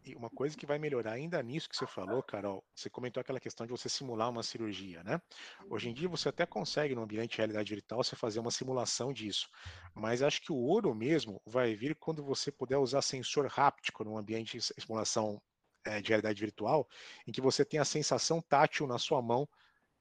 [0.03, 3.39] E uma coisa que vai melhorar ainda nisso que você falou, Carol, você comentou aquela
[3.39, 5.21] questão de você simular uma cirurgia, né?
[5.69, 9.13] Hoje em dia você até consegue no ambiente de realidade virtual você fazer uma simulação
[9.13, 9.47] disso,
[9.93, 14.17] mas acho que o ouro mesmo vai vir quando você puder usar sensor háptico no
[14.17, 15.39] ambiente de simulação
[15.85, 16.87] é, de realidade virtual,
[17.27, 19.47] em que você tem a sensação tátil na sua mão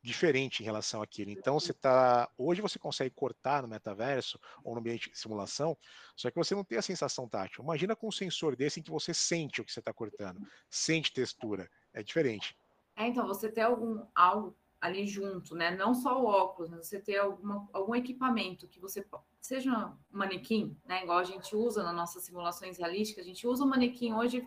[0.03, 1.31] diferente em relação àquilo.
[1.31, 5.77] Então você tá, hoje você consegue cortar no metaverso ou no ambiente de simulação,
[6.17, 7.63] só que você não tem a sensação tátil.
[7.63, 11.13] Imagina com um sensor desse em que você sente o que você está cortando, sente
[11.13, 12.57] textura, é diferente.
[12.97, 15.71] É, então você tem algum algo ali junto, né?
[15.77, 19.07] Não só o óculos, mas você ter alguma, algum equipamento que você
[19.39, 21.03] seja um manequim, né?
[21.03, 24.47] Igual a gente usa nas nossas simulações realísticas, a gente usa o manequim hoje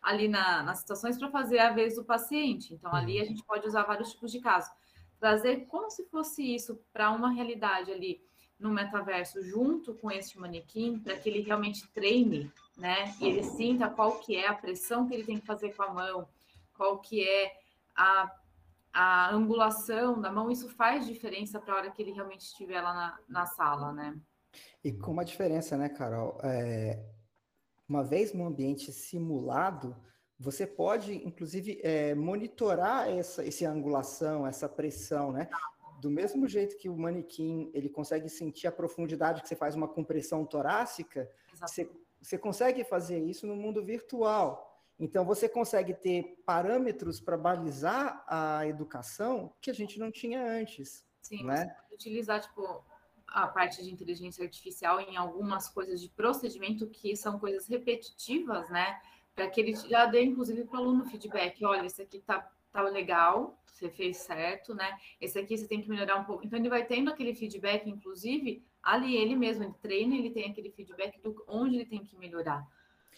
[0.00, 2.74] ali na, nas situações para fazer a vez do paciente.
[2.74, 4.72] Então ali a gente pode usar vários tipos de casos
[5.22, 8.20] trazer como se fosse isso para uma realidade ali
[8.58, 13.14] no metaverso junto com esse manequim para que ele realmente treine, né?
[13.20, 15.94] E ele sinta qual que é a pressão que ele tem que fazer com a
[15.94, 16.28] mão,
[16.76, 17.52] qual que é
[17.94, 18.32] a,
[18.92, 22.92] a angulação da mão, isso faz diferença para a hora que ele realmente estiver lá
[22.92, 24.18] na, na sala, né?
[24.82, 26.36] E com uma diferença, né, Carol?
[26.42, 27.00] É,
[27.88, 29.96] uma vez no ambiente simulado,
[30.42, 35.48] você pode, inclusive, é, monitorar essa, essa angulação, essa pressão, né?
[36.00, 39.86] Do mesmo jeito que o manequim ele consegue sentir a profundidade que você faz uma
[39.86, 41.88] compressão torácica, você,
[42.20, 44.68] você consegue fazer isso no mundo virtual.
[44.98, 51.06] Então, você consegue ter parâmetros para balizar a educação que a gente não tinha antes.
[51.20, 51.72] Sim, né?
[51.92, 52.84] utilizar, tipo,
[53.28, 59.00] a parte de inteligência artificial em algumas coisas de procedimento que são coisas repetitivas, né?
[59.34, 61.64] Para que ele já dê, inclusive, para o aluno feedback.
[61.64, 64.96] Olha, esse aqui tá, tá legal, você fez certo, né?
[65.20, 66.44] Esse aqui você tem que melhorar um pouco.
[66.44, 70.70] Então, ele vai tendo aquele feedback, inclusive, ali ele mesmo, ele treina, ele tem aquele
[70.70, 72.66] feedback do onde ele tem que melhorar.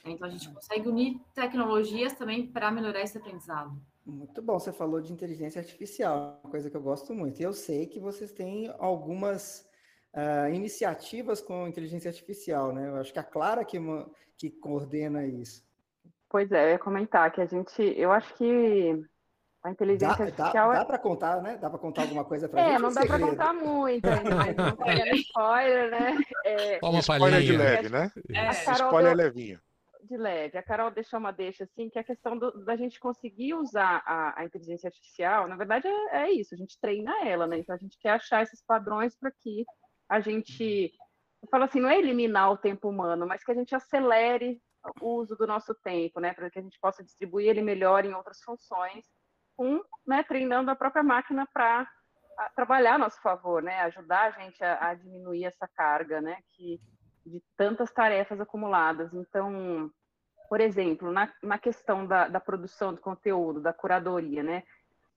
[0.05, 3.81] Então, a gente consegue unir tecnologias também para melhorar esse aprendizado.
[4.05, 7.41] Muito bom, você falou de inteligência artificial, uma coisa que eu gosto muito.
[7.41, 9.67] Eu sei que vocês têm algumas
[10.13, 12.89] uh, iniciativas com inteligência artificial, né?
[12.89, 13.79] Eu acho que a Clara que,
[14.37, 15.65] que coordena isso.
[16.35, 19.01] Pois é, eu ia comentar que a gente, eu acho que
[19.63, 20.69] a inteligência dá, artificial.
[20.71, 21.57] Dá, dá é para contar, né?
[21.59, 22.75] Dá para contar alguma coisa para é, gente?
[22.75, 26.19] É, não dá para contar muito ainda, mas não spoiler, né?
[26.45, 28.11] É, Toma spoiler de leve, né?
[28.35, 28.51] É.
[28.51, 29.61] Spoiler deu, levinho.
[30.03, 30.59] De leve.
[30.59, 34.03] A Carol deixou uma deixa assim, que é a questão do, da gente conseguir usar
[34.05, 37.59] a, a inteligência artificial, na verdade é, é, isso, a gente treina ela, né?
[37.59, 39.65] Então a gente quer achar esses padrões para que
[40.09, 40.93] a gente.
[41.41, 44.61] Eu falo assim, não é eliminar o tempo humano, mas que a gente acelere
[45.01, 48.15] o uso do nosso tempo, né, para que a gente possa distribuir ele melhor em
[48.15, 49.05] outras funções,
[49.57, 51.89] com, né, treinando a própria máquina para
[52.55, 56.81] trabalhar a nosso favor, né, ajudar a gente a, a, diminuir essa carga, né, que
[57.25, 59.15] de tantas tarefas acumuladas.
[59.15, 59.91] Então,
[60.49, 64.63] por exemplo, na, na questão da, da produção de conteúdo, da curadoria, né,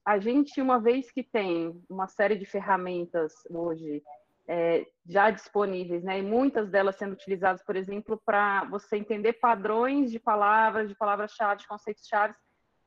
[0.05, 4.01] a gente, uma vez que tem uma série de ferramentas hoje
[4.47, 6.19] é, já disponíveis, né?
[6.19, 11.61] E muitas delas sendo utilizadas, por exemplo, para você entender padrões de palavras, de palavras-chave,
[11.61, 12.33] de conceitos-chave,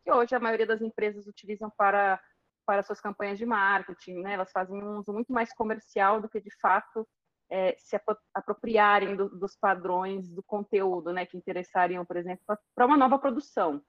[0.02, 2.18] que hoje a maioria das empresas utilizam para,
[2.64, 4.32] para suas campanhas de marketing, né?
[4.32, 7.06] Elas fazem um uso muito mais comercial do que, de fato,
[7.50, 8.00] é, se
[8.34, 11.26] apropriarem do, dos padrões do conteúdo, né?
[11.26, 12.42] Que interessariam, por exemplo,
[12.74, 13.82] para uma nova produção.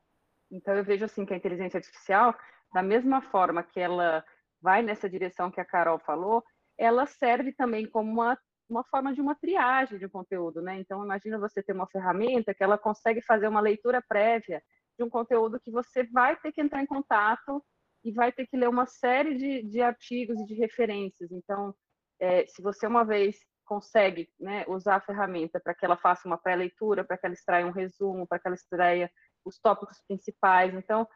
[0.51, 2.35] Então, eu vejo, assim, que a inteligência artificial,
[2.73, 4.25] da mesma forma que ela
[4.61, 6.43] vai nessa direção que a Carol falou,
[6.77, 8.37] ela serve também como uma,
[8.69, 10.79] uma forma de uma triagem de conteúdo, né?
[10.79, 14.61] Então, imagina você ter uma ferramenta que ela consegue fazer uma leitura prévia
[14.97, 17.63] de um conteúdo que você vai ter que entrar em contato
[18.03, 21.31] e vai ter que ler uma série de, de artigos e de referências.
[21.31, 21.73] Então,
[22.19, 26.37] é, se você uma vez consegue né, usar a ferramenta para que ela faça uma
[26.37, 29.09] pré-leitura, para que ela extraia um resumo, para que ela extraia
[29.45, 30.73] os tópicos principais.
[30.73, 31.07] Então,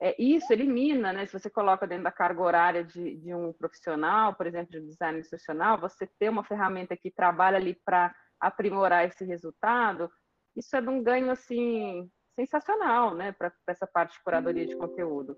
[0.00, 4.34] é, isso elimina, né, se você coloca dentro da carga horária de, de um profissional,
[4.34, 9.06] por exemplo, de um design instrucional, você ter uma ferramenta que trabalha ali para aprimorar
[9.06, 10.10] esse resultado,
[10.56, 15.36] isso é de um ganho, assim, sensacional, né, para essa parte de curadoria de conteúdo.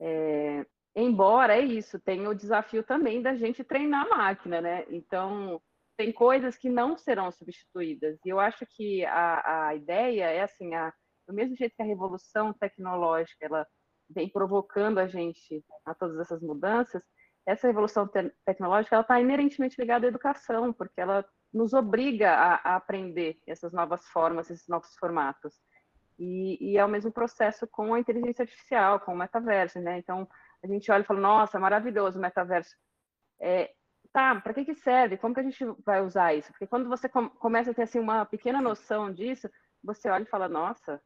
[0.00, 5.60] É, embora é isso, tem o desafio também da gente treinar a máquina, né, então
[5.96, 10.72] tem coisas que não serão substituídas, e eu acho que a, a ideia é, assim,
[10.76, 10.92] a,
[11.26, 13.66] do mesmo jeito que a revolução tecnológica, ela
[14.08, 17.02] vem provocando a gente a todas essas mudanças,
[17.46, 22.54] essa revolução te tecnológica ela está inerentemente ligada à educação, porque ela nos obriga a,
[22.56, 25.54] a aprender essas novas formas, esses novos formatos.
[26.18, 29.98] E, e, é o mesmo processo com a inteligência artificial, com o metaverso, né?
[29.98, 30.28] Então,
[30.62, 32.76] a gente olha e fala, nossa, maravilhoso o metaverso.
[33.40, 33.72] É,
[34.12, 35.16] tá, para que, que serve?
[35.16, 36.50] Como que a gente vai usar isso?
[36.50, 39.48] Porque quando você com, começa a ter assim, uma pequena noção disso,
[39.82, 41.00] você olha e fala, nossa,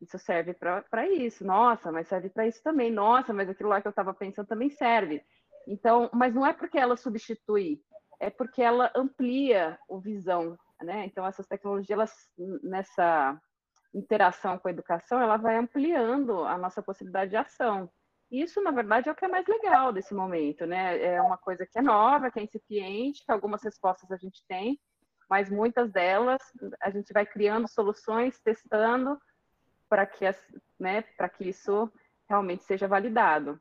[0.00, 1.44] isso serve para isso.
[1.44, 2.90] Nossa, mas serve para isso também.
[2.90, 5.22] Nossa, mas aquilo lá que eu estava pensando também serve.
[5.68, 7.80] Então, mas não é porque ela substitui,
[8.18, 11.04] é porque ela amplia o visão, né?
[11.04, 12.12] Então, essas tecnologias, elas,
[12.62, 13.38] nessa
[13.94, 17.90] interação com a educação, ela vai ampliando a nossa possibilidade de ação.
[18.30, 21.02] Isso, na verdade, é o que é mais legal desse momento, né?
[21.02, 24.78] É uma coisa que é nova, que é incipiente, que algumas respostas a gente tem,
[25.28, 26.40] mas muitas delas
[26.80, 29.18] a gente vai criando soluções, testando
[29.90, 30.24] para que,
[30.78, 31.02] né,
[31.36, 31.92] que isso
[32.28, 33.60] realmente seja validado.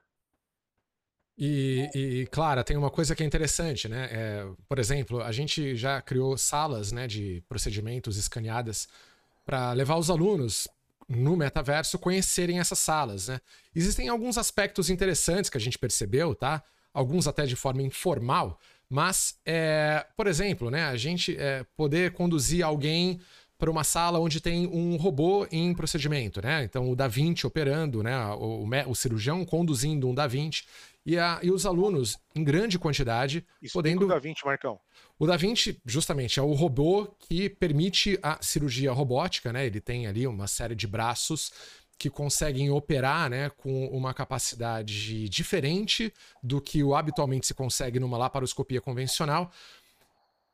[1.36, 4.10] E, e, Clara, tem uma coisa que é interessante, né?
[4.12, 8.88] É, por exemplo, a gente já criou salas né, de procedimentos escaneadas
[9.46, 10.68] para levar os alunos
[11.08, 13.40] no metaverso conhecerem essas salas, né?
[13.74, 16.62] Existem alguns aspectos interessantes que a gente percebeu, tá?
[16.94, 22.66] Alguns até de forma informal, mas, é, por exemplo, né, a gente é, poder conduzir
[22.66, 23.22] alguém
[23.60, 26.64] para uma sala onde tem um robô em procedimento, né?
[26.64, 28.18] Então o Da Vinci operando, né?
[28.36, 30.64] O, o, o cirurgião conduzindo um Da Vinci
[31.06, 34.06] e, a, e os alunos em grande quantidade Explica podendo.
[34.06, 34.80] O Da Vinci, Marcão.
[35.20, 39.66] O Da Vinci, justamente, é o robô que permite a cirurgia robótica, né?
[39.66, 41.52] Ele tem ali uma série de braços
[41.98, 48.18] que conseguem operar né, com uma capacidade diferente do que o habitualmente se consegue numa
[48.18, 49.52] laparoscopia convencional,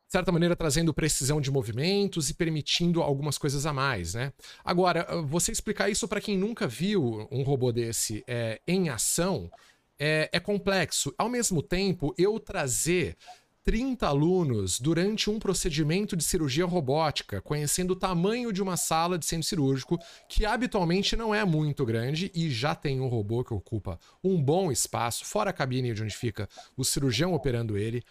[0.08, 4.32] de certa maneira trazendo precisão de movimentos e permitindo algumas coisas a mais, né?
[4.64, 9.50] Agora, você explicar isso para quem nunca viu um robô desse é, em ação
[10.00, 11.14] é, é complexo.
[11.18, 13.18] Ao mesmo tempo, eu trazer
[13.66, 19.26] 30 alunos durante um procedimento de cirurgia robótica, conhecendo o tamanho de uma sala de
[19.26, 19.98] centro cirúrgico,
[20.30, 24.72] que habitualmente não é muito grande e já tem um robô que ocupa um bom
[24.72, 28.04] espaço, fora a cabine de onde fica o cirurgião operando ele,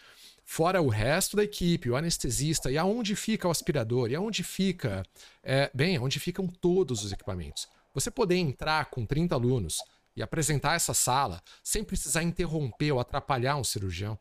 [0.44, 5.02] fora o resto da equipe, o anestesista, e aonde fica o aspirador, e aonde fica,
[5.42, 7.66] é, bem, onde ficam todos os equipamentos.
[7.92, 9.78] Você poder entrar com 30 alunos
[10.16, 14.18] e apresentar essa sala sem precisar interromper ou atrapalhar um cirurgião,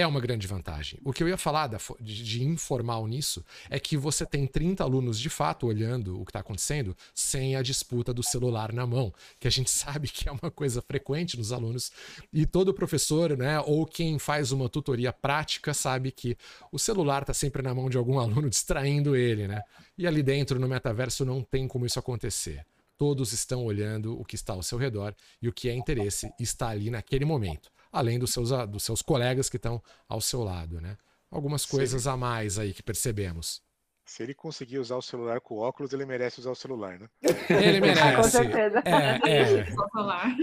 [0.00, 0.98] é uma grande vantagem.
[1.04, 4.82] O que eu ia falar da, de, de, informal nisso é que você tem 30
[4.82, 9.12] alunos de fato olhando o que está acontecendo sem a disputa do celular na mão,
[9.38, 11.92] que a gente sabe que é uma coisa frequente nos alunos.
[12.32, 16.36] E todo professor, né, ou quem faz uma tutoria prática, sabe que
[16.72, 19.62] o celular está sempre na mão de algum aluno distraindo ele, né?
[19.96, 22.64] E ali dentro, no metaverso, não tem como isso acontecer.
[22.96, 26.68] Todos estão olhando o que está ao seu redor e o que é interesse está
[26.68, 30.96] ali naquele momento além dos seus, dos seus colegas que estão ao seu lado, né?
[31.30, 33.62] Algumas coisas a mais aí que percebemos.
[34.04, 37.08] Se ele conseguir usar o celular com óculos, ele merece usar o celular, né?
[37.22, 37.22] Ele
[37.80, 38.16] merece.
[38.16, 38.82] com certeza.
[38.84, 39.64] É, é.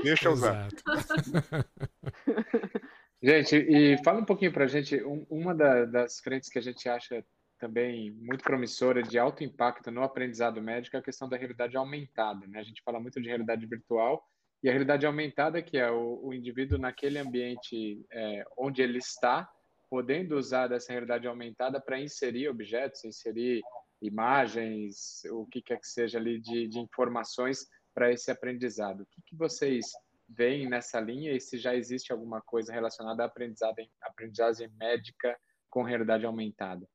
[0.02, 0.70] Deixa eu usar.
[3.22, 7.22] gente, e fala um pouquinho para a gente, uma das frentes que a gente acha
[7.60, 12.48] também muito promissora de alto impacto no aprendizado médico é a questão da realidade aumentada.
[12.48, 12.60] Né?
[12.60, 14.24] A gente fala muito de realidade virtual,
[14.64, 19.50] e a realidade aumentada, que é o, o indivíduo naquele ambiente é, onde ele está,
[19.90, 23.62] podendo usar dessa realidade aumentada para inserir objetos, inserir
[24.02, 29.02] imagens, o que quer que seja ali de, de informações para esse aprendizado.
[29.02, 29.86] O que, que, vocês
[30.28, 35.40] veem nessa linha e se já existe alguma coisa relacionada à aprendizagem, aprendizagem médica
[35.70, 36.88] com realidade aumentada?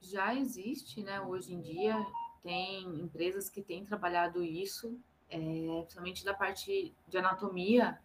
[0.00, 1.20] Já existe, né?
[1.20, 1.94] Hoje em dia,
[2.42, 4.98] tem empresas que têm trabalhado isso,
[5.28, 7.98] é, principalmente da parte de anatomia.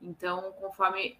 [0.00, 1.18] Então, conforme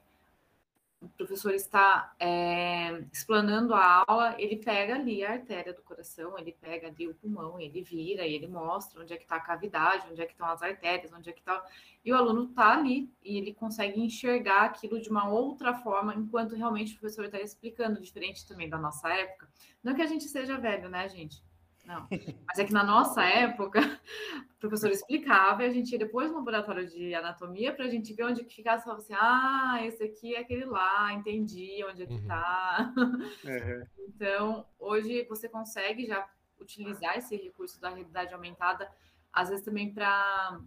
[1.02, 6.52] o professor está é, explanando a aula, ele pega ali a artéria do coração, ele
[6.52, 10.06] pega ali o pulmão, ele vira e ele mostra onde é que está a cavidade,
[10.08, 11.64] onde é que estão as artérias, onde é que está...
[12.04, 16.54] E o aluno está ali e ele consegue enxergar aquilo de uma outra forma, enquanto
[16.54, 19.48] realmente o professor está explicando, diferente também da nossa época.
[19.82, 21.42] Não que a gente seja velho, né, gente?
[21.84, 22.06] Não.
[22.46, 23.80] Mas é que na nossa época,
[24.56, 28.12] o professor explicava e a gente ia depois no laboratório de anatomia para a gente
[28.14, 32.04] ver onde que ficava e falava assim: ah, esse aqui é aquele lá, entendi onde
[32.04, 32.92] é que está.
[32.96, 33.12] Uhum.
[33.12, 33.86] Uhum.
[34.14, 36.28] Então, hoje você consegue já
[36.60, 38.88] utilizar esse recurso da realidade aumentada,
[39.32, 40.60] às vezes também para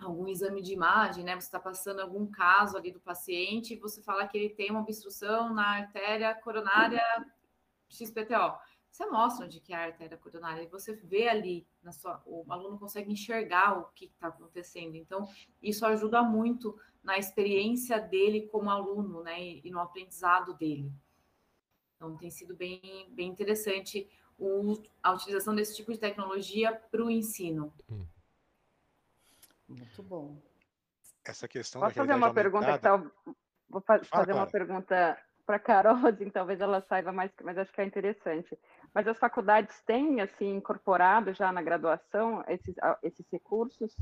[0.00, 1.34] algum exame de imagem, né?
[1.34, 4.80] Você está passando algum caso ali do paciente e você fala que ele tem uma
[4.80, 7.02] obstrução na artéria coronária
[7.88, 8.58] XPTO
[8.90, 12.44] você mostra onde que é a artéria coronária e você vê ali, na sua, o
[12.52, 14.96] aluno consegue enxergar o que está acontecendo.
[14.96, 15.28] Então,
[15.62, 20.92] isso ajuda muito na experiência dele como aluno, né, e, e no aprendizado dele.
[21.96, 27.10] Então, tem sido bem, bem interessante o, a utilização desse tipo de tecnologia para o
[27.10, 27.72] ensino.
[27.88, 28.06] Hum.
[29.68, 30.42] Muito bom.
[31.24, 32.34] Essa questão Posso fazer uma aumentada...
[32.34, 33.34] pergunta que tá...
[33.68, 37.80] Vou fazer uma pergunta para a Carol, assim, talvez ela saiba mais, mas acho que
[37.80, 38.58] é interessante.
[38.94, 43.96] Mas as faculdades têm, assim, incorporado já na graduação esses, esses recursos?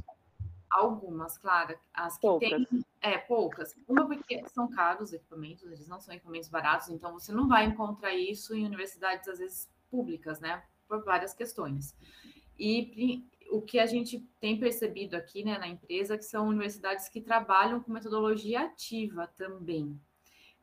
[0.70, 1.78] Algumas, claro.
[1.93, 2.51] As que poucas.
[2.51, 3.74] têm, é, poucas.
[3.86, 7.64] Uma porque são caros os equipamentos, eles não são equipamentos baratos, então você não vai
[7.64, 10.62] encontrar isso em universidades, às vezes, públicas, né?
[10.86, 11.95] Por várias questões.
[12.59, 17.09] E o que a gente tem percebido aqui né, na empresa é que são universidades
[17.09, 19.99] que trabalham com metodologia ativa também,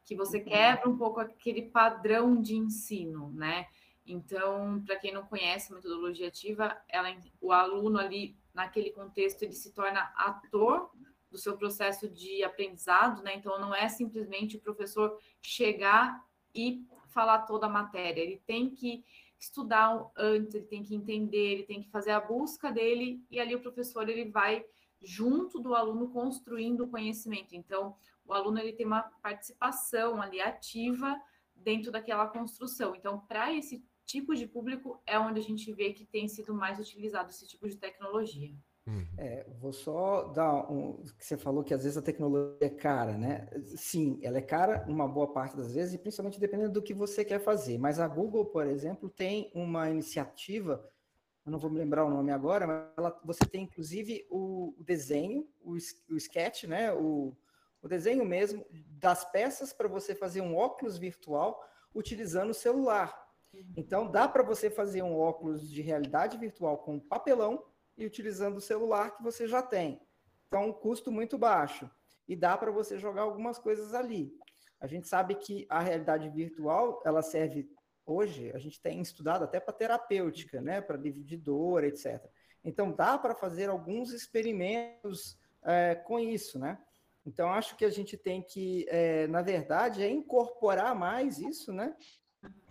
[0.03, 0.43] que você uhum.
[0.45, 3.67] quebra um pouco aquele padrão de ensino, né?
[4.06, 7.10] Então, para quem não conhece a metodologia ativa, ela,
[7.41, 10.91] o aluno ali, naquele contexto, ele se torna ator
[11.32, 13.36] do seu processo de aprendizado, né?
[13.36, 19.03] Então, não é simplesmente o professor chegar e falar toda a matéria, ele tem que
[19.39, 23.56] estudar antes, ele tem que entender, ele tem que fazer a busca dele, e ali
[23.56, 24.66] o professor ele vai
[25.01, 27.56] junto do aluno construindo o conhecimento.
[27.56, 27.95] Então,
[28.26, 31.16] o aluno ele tem uma participação ali ativa
[31.56, 32.95] dentro daquela construção.
[32.95, 36.80] Então, para esse tipo de público é onde a gente vê que tem sido mais
[36.80, 38.53] utilizado esse tipo de tecnologia.
[38.88, 39.03] Uhum.
[39.18, 41.03] É, vou só dar um.
[41.18, 43.49] que Você falou que às vezes a tecnologia é cara, né?
[43.76, 47.26] Sim, ela é cara uma boa parte das vezes, e principalmente dependendo do que você
[47.26, 47.80] quer fazer.
[47.80, 50.88] Mas a Google, por exemplo, tem uma iniciativa,
[51.43, 55.47] eu não vou me lembrar o nome agora, mas ela, você tem inclusive o, desenho,
[55.62, 56.93] o, o sketch, né?
[56.93, 57.36] O,
[57.82, 61.60] o desenho mesmo das peças para você fazer um óculos virtual
[61.93, 63.24] utilizando o celular.
[63.76, 67.64] Então, dá para você fazer um óculos de realidade virtual com papelão
[67.97, 70.01] e utilizando o celular que você já tem.
[70.47, 71.89] Então, um custo muito baixo.
[72.28, 74.34] E dá para você jogar algumas coisas ali.
[74.80, 77.70] A gente sabe que a realidade virtual, ela serve
[78.06, 80.82] hoje, a gente tem estudado até para terapêutica, né?
[80.82, 82.24] Para livro de dor, etc.
[82.64, 86.80] Então, dá para fazer alguns experimentos é, com isso, né?
[87.26, 91.95] Então, acho que a gente tem que, é, na verdade, é incorporar mais isso, né?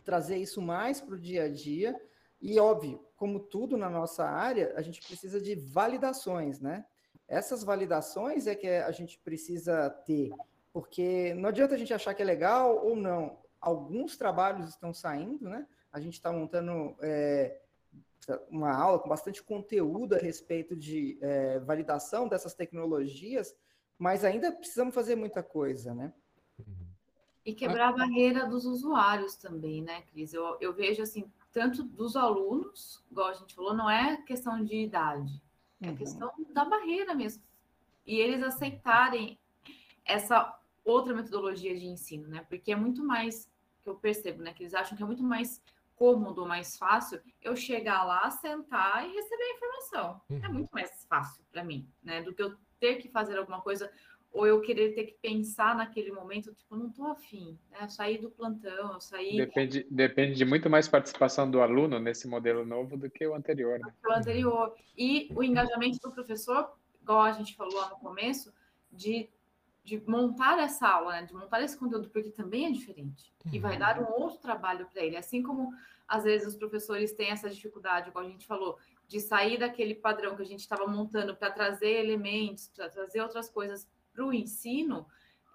[0.05, 1.99] Trazer isso mais para o dia a dia.
[2.41, 6.85] E, óbvio, como tudo na nossa área, a gente precisa de validações, né?
[7.27, 10.31] Essas validações é que a gente precisa ter,
[10.73, 13.39] porque não adianta a gente achar que é legal ou não.
[13.61, 15.67] Alguns trabalhos estão saindo, né?
[15.91, 17.61] A gente está montando é,
[18.51, 23.55] uma aula com bastante conteúdo a respeito de é, validação dessas tecnologias,
[23.99, 26.13] mas ainda precisamos fazer muita coisa, né?
[27.45, 30.33] E quebrar a barreira dos usuários também, né, Cris?
[30.33, 34.77] Eu, eu vejo assim, tanto dos alunos, igual a gente falou, não é questão de
[34.77, 35.43] idade,
[35.81, 35.97] é uhum.
[35.97, 37.43] questão da barreira mesmo.
[38.07, 39.39] E eles aceitarem
[40.05, 42.45] essa outra metodologia de ensino, né?
[42.49, 43.51] Porque é muito mais
[43.83, 44.53] que eu percebo, né?
[44.53, 45.63] Que eles acham que é muito mais
[45.97, 50.21] cômodo, mais fácil eu chegar lá, sentar e receber a informação.
[50.29, 50.45] É uhum.
[50.45, 52.23] É muito mais fácil para mim, né?
[52.23, 53.91] Do que eu ter que fazer alguma coisa
[54.35, 57.79] ou eu querer ter que pensar naquele momento, tipo, não estou afim, né?
[57.83, 59.37] Eu saí do plantão, eu saí...
[59.37, 63.79] Depende, depende de muito mais participação do aluno nesse modelo novo do que o anterior,
[63.79, 63.95] né?
[64.05, 64.75] O anterior.
[64.99, 66.69] E o engajamento do professor,
[67.01, 68.53] igual a gente falou lá no começo,
[68.91, 69.31] de,
[69.85, 71.23] de montar essa aula, né?
[71.23, 73.33] de montar esse conteúdo, porque também é diferente.
[73.53, 75.17] E vai dar um outro trabalho para ele.
[75.17, 75.73] Assim como,
[76.09, 80.35] às vezes, os professores têm essa dificuldade, igual a gente falou, de sair daquele padrão
[80.35, 85.07] que a gente estava montando para trazer elementos, para trazer outras coisas para o ensino,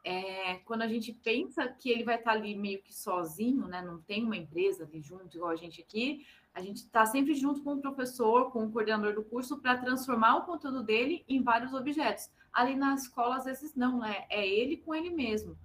[0.04, 3.82] é, quando a gente pensa que ele vai estar ali meio que sozinho, né?
[3.82, 7.62] Não tem uma empresa ali junto, igual a gente aqui, a gente está sempre junto
[7.64, 11.74] com o professor, com o coordenador do curso, para transformar o conteúdo dele em vários
[11.74, 12.30] objetos.
[12.52, 14.26] Ali na escola, às vezes, não, né?
[14.30, 15.58] É ele com ele mesmo.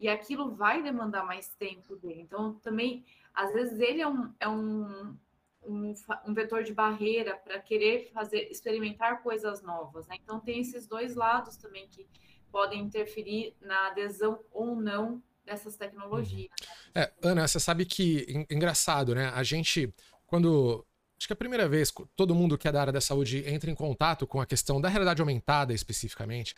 [0.00, 2.22] E aquilo vai demandar mais tempo dele.
[2.22, 5.16] Então, também, às vezes, ele é um, é um,
[5.64, 5.94] um,
[6.26, 10.06] um vetor de barreira para querer fazer, experimentar coisas novas.
[10.06, 10.16] Né?
[10.22, 12.08] Então, tem esses dois lados também que
[12.52, 16.50] podem interferir na adesão ou não dessas tecnologias.
[16.60, 17.02] Uhum.
[17.02, 19.32] É, Ana, você sabe que engraçado, né?
[19.34, 19.92] A gente,
[20.26, 20.86] quando
[21.18, 23.70] acho que é a primeira vez todo mundo que é da área da saúde entra
[23.70, 26.54] em contato com a questão da realidade aumentada especificamente,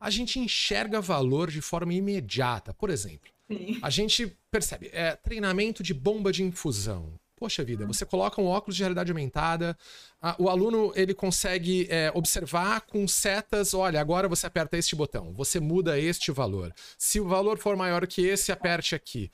[0.00, 2.72] a gente enxerga valor de forma imediata.
[2.72, 3.78] Por exemplo, Sim.
[3.82, 7.19] a gente percebe é, treinamento de bomba de infusão.
[7.40, 9.74] Poxa vida, você coloca um óculos de realidade aumentada,
[10.20, 15.32] a, o aluno ele consegue é, observar com setas, olha, agora você aperta este botão,
[15.32, 16.70] você muda este valor.
[16.98, 19.30] Se o valor for maior que esse, aperte aqui.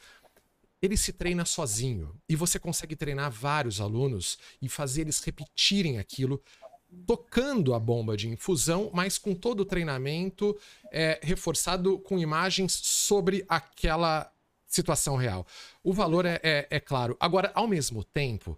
[0.80, 6.40] Ele se treina sozinho e você consegue treinar vários alunos e fazer eles repetirem aquilo
[7.04, 10.56] tocando a bomba de infusão, mas com todo o treinamento
[10.92, 14.30] é, reforçado com imagens sobre aquela
[14.76, 15.46] situação real.
[15.82, 17.16] O valor é, é, é claro.
[17.18, 18.56] Agora, ao mesmo tempo,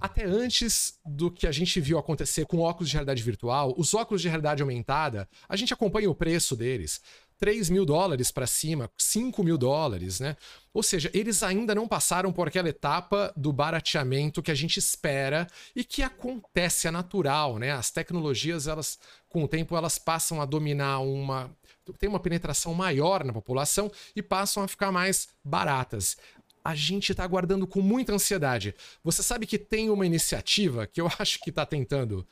[0.00, 4.22] até antes do que a gente viu acontecer com óculos de realidade virtual, os óculos
[4.22, 7.00] de realidade aumentada, a gente acompanha o preço deles.
[7.38, 10.36] 3 mil dólares para cima, 5 mil dólares, né?
[10.72, 15.46] Ou seja, eles ainda não passaram por aquela etapa do barateamento que a gente espera
[15.74, 17.72] e que acontece, é natural, né?
[17.72, 18.98] As tecnologias, elas,
[19.28, 21.54] com o tempo, elas passam a dominar uma
[21.94, 26.16] tem uma penetração maior na população e passam a ficar mais baratas.
[26.64, 28.74] a gente está aguardando com muita ansiedade.
[29.04, 32.26] Você sabe que tem uma iniciativa que eu acho que está tentando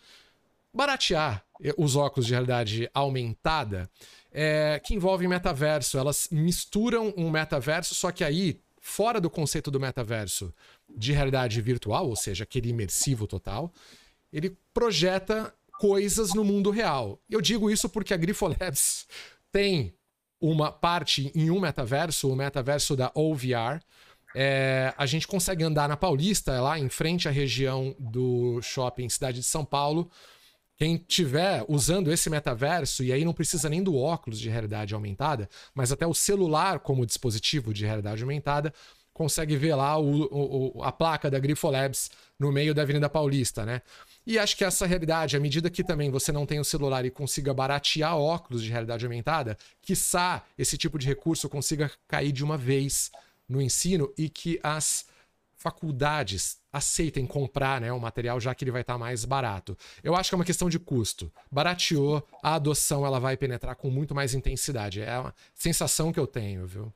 [0.73, 1.45] baratear
[1.79, 3.89] os óculos de realidade aumentada,
[4.33, 5.97] é, que envolve metaverso.
[5.97, 10.53] Elas misturam um metaverso, só que aí, fora do conceito do metaverso
[10.89, 13.73] de realidade virtual, ou seja, aquele imersivo total,
[14.33, 17.21] ele projeta coisas no mundo real.
[17.31, 19.07] Eu digo isso porque a Grifolabs
[19.55, 19.95] tem
[20.41, 23.81] uma parte em um metaverso, o metaverso da OVR.
[24.35, 29.39] É, a gente consegue andar na Paulista, lá em frente à região do shopping Cidade
[29.39, 30.11] de São Paulo.
[30.77, 35.49] Quem tiver usando esse metaverso, e aí não precisa nem do óculos de realidade aumentada,
[35.73, 38.75] mas até o celular como dispositivo de realidade aumentada,
[39.13, 43.83] consegue ver lá o, o, a placa da Grifolabs no meio da Avenida Paulista, né?
[44.27, 47.11] E acho que essa realidade, à medida que também você não tem o celular e
[47.11, 52.57] consiga baratear óculos de realidade aumentada, quiçá esse tipo de recurso consiga cair de uma
[52.57, 53.11] vez
[53.49, 55.07] no ensino e que as
[55.55, 59.77] faculdades aceitem comprar né, o material já que ele vai estar tá mais barato.
[60.03, 61.33] Eu acho que é uma questão de custo.
[61.51, 65.01] Barateou, a adoção ela vai penetrar com muito mais intensidade.
[65.01, 66.93] É uma sensação que eu tenho, viu?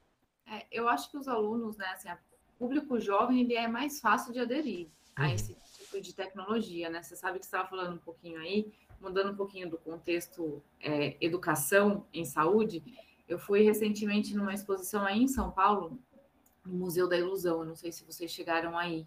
[0.47, 4.33] É, eu acho que os alunos, né, assim, o público jovem ele é mais fácil
[4.33, 5.24] de aderir uhum.
[5.24, 5.55] a esse
[5.99, 7.03] tipo de tecnologia, né?
[7.03, 11.16] Você sabe que você estava falando um pouquinho aí, mudando um pouquinho do contexto é,
[11.20, 12.82] educação em saúde.
[13.28, 15.99] Eu fui recentemente numa exposição aí em São Paulo,
[16.64, 17.61] no Museu da Ilusão.
[17.61, 19.07] Eu não sei se vocês chegaram aí,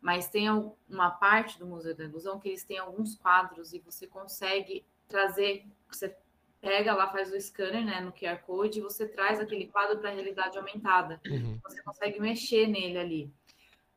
[0.00, 0.48] mas tem
[0.88, 5.66] uma parte do Museu da Ilusão que eles têm alguns quadros e você consegue trazer,
[5.88, 6.16] você
[6.60, 10.10] pega lá, faz o scanner né, no QR Code e você traz aquele quadro para
[10.10, 11.20] a realidade aumentada.
[11.26, 11.58] Uhum.
[11.64, 13.34] Você consegue mexer nele ali.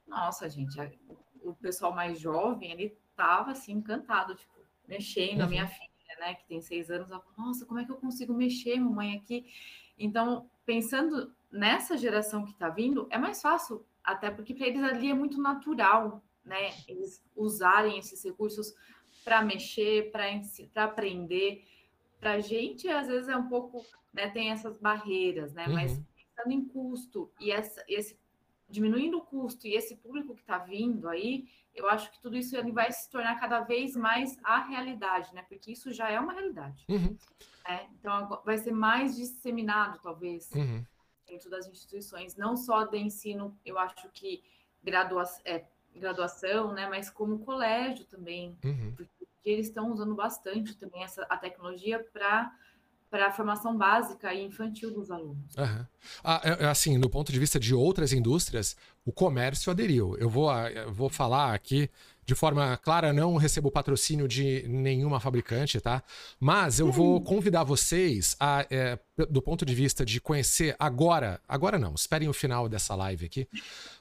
[0.08, 0.80] Nossa, gente,
[1.48, 4.54] o pessoal mais jovem, ele tava assim, encantado, tipo,
[4.88, 5.42] mexendo.
[5.42, 5.70] A minha uhum.
[5.70, 8.80] filha, né, que tem seis anos, ela falou, nossa, como é que eu consigo mexer,
[8.80, 9.46] mamãe, aqui?
[9.98, 15.10] Então, pensando nessa geração que está vindo, é mais fácil, até porque para eles ali
[15.10, 16.74] é muito natural, né?
[16.88, 18.74] Eles usarem esses recursos
[19.24, 21.66] para mexer, para aprender.
[22.20, 23.84] Para a gente, às vezes, é um pouco,
[24.14, 24.30] né?
[24.30, 25.68] Tem essas barreiras, né?
[25.68, 25.74] Uhum.
[25.74, 28.20] Mas pensando em custo e essa, esse
[28.70, 32.56] diminuindo o custo e esse público que está vindo aí, eu acho que tudo isso
[32.56, 35.44] ele vai se tornar cada vez mais a realidade, né?
[35.48, 36.86] Porque isso já é uma realidade.
[36.90, 37.18] Uhum.
[37.68, 37.90] Né?
[38.00, 40.84] Então vai ser mais disseminado, talvez, uhum.
[41.28, 44.44] dentro das instituições, não só de ensino, eu acho que
[44.82, 46.88] gradua é, graduação, né?
[46.88, 48.94] Mas como colégio também, uhum.
[48.96, 49.12] porque
[49.44, 52.52] eles estão usando bastante também essa a tecnologia para
[53.16, 55.56] para a formação básica e infantil dos alunos.
[55.56, 55.86] Uhum.
[56.70, 60.18] Assim, do ponto de vista de outras indústrias, o comércio aderiu.
[60.18, 61.90] Eu vou, ah, eu vou falar aqui
[62.26, 66.02] de forma clara, não recebo patrocínio de nenhuma fabricante, tá?
[66.40, 68.98] Mas eu vou convidar vocês a, é,
[69.30, 73.48] do ponto de vista de conhecer agora, agora não, esperem o final dessa live aqui,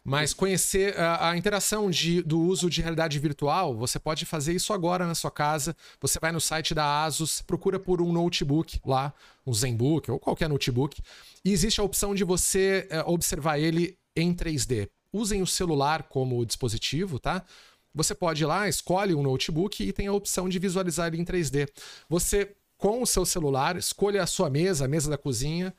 [0.02, 3.76] mas conhecer a, a interação de, do uso de realidade virtual.
[3.76, 5.76] Você pode fazer isso agora na sua casa.
[6.00, 9.12] Você vai no site da Asus, procura por um notebook lá,
[9.46, 11.00] um ZenBook ou qualquer notebook,
[11.44, 14.88] e existe a opção de você é, observar ele em 3D.
[15.12, 17.44] Usem o celular como dispositivo, tá?
[17.94, 21.24] Você pode ir lá, escolhe um notebook e tem a opção de visualizar ele em
[21.24, 21.68] 3D.
[22.08, 25.72] Você, com o seu celular, escolhe a sua mesa, a mesa da cozinha,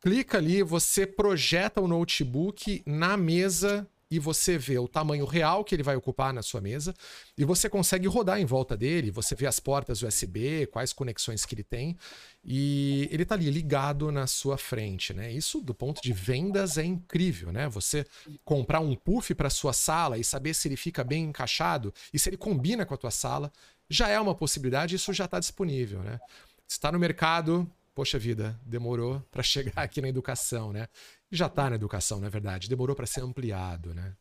[0.00, 5.74] clica ali, você projeta o notebook na mesa e você vê o tamanho real que
[5.74, 6.94] ele vai ocupar na sua mesa
[7.36, 11.54] e você consegue rodar em volta dele, você vê as portas USB, quais conexões que
[11.54, 11.96] ele tem
[12.44, 15.32] e ele está ali ligado na sua frente, né?
[15.32, 17.68] Isso do ponto de vendas é incrível, né?
[17.68, 18.06] Você
[18.44, 22.28] comprar um puff para sua sala e saber se ele fica bem encaixado e se
[22.28, 23.52] ele combina com a tua sala
[23.88, 26.20] já é uma possibilidade, isso já está disponível, né?
[26.68, 30.88] Está no mercado, poxa vida, demorou para chegar aqui na educação, né?
[31.30, 32.68] Já está na educação, na é verdade.
[32.68, 34.16] Demorou para ser ampliado, né?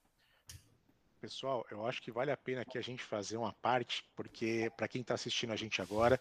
[1.21, 4.87] Pessoal, eu acho que vale a pena aqui a gente fazer uma parte, porque para
[4.87, 6.19] quem está assistindo a gente agora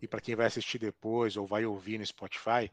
[0.00, 2.70] e para quem vai assistir depois ou vai ouvir no Spotify,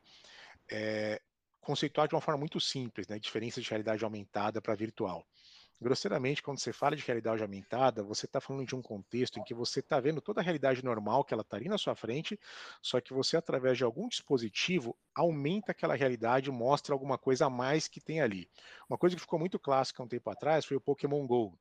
[0.72, 1.22] é,
[1.60, 3.20] conceituar de uma forma muito simples, né?
[3.20, 5.26] Diferença de realidade aumentada para virtual.
[5.84, 9.54] Grosseiramente, quando você fala de realidade aumentada, você está falando de um contexto em que
[9.54, 12.40] você está vendo toda a realidade normal que ela está ali na sua frente,
[12.82, 17.90] só que você, através de algum dispositivo, aumenta aquela realidade, mostra alguma coisa a mais
[17.90, 18.50] que tem ali.
[18.90, 21.54] Uma coisa que ficou muito clássica um tempo atrás foi o Pokémon GO.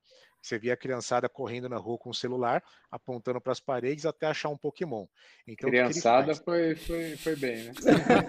[0.43, 4.27] Você via a criançada correndo na rua com o celular, apontando para as paredes até
[4.27, 5.07] achar um Pokémon.
[5.47, 7.73] Então, criançada foi, foi, foi bem, né?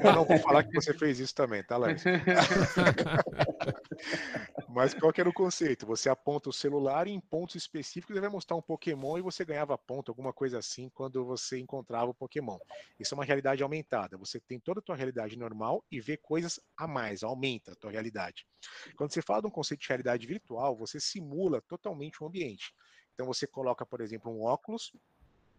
[0.03, 2.11] Eu não vou falar que você fez isso também, tá, Larissa?
[4.73, 5.85] Mas qual que era o conceito?
[5.85, 9.45] Você aponta o celular e em pontos específicos ele vai mostrar um Pokémon e você
[9.45, 12.57] ganhava ponto, alguma coisa assim, quando você encontrava o Pokémon.
[12.99, 14.17] Isso é uma realidade aumentada.
[14.17, 17.91] Você tem toda a tua realidade normal e vê coisas a mais, aumenta a tua
[17.91, 18.47] realidade.
[18.95, 22.73] Quando você fala de um conceito de realidade virtual, você simula totalmente o ambiente.
[23.13, 24.91] Então você coloca, por exemplo, um óculos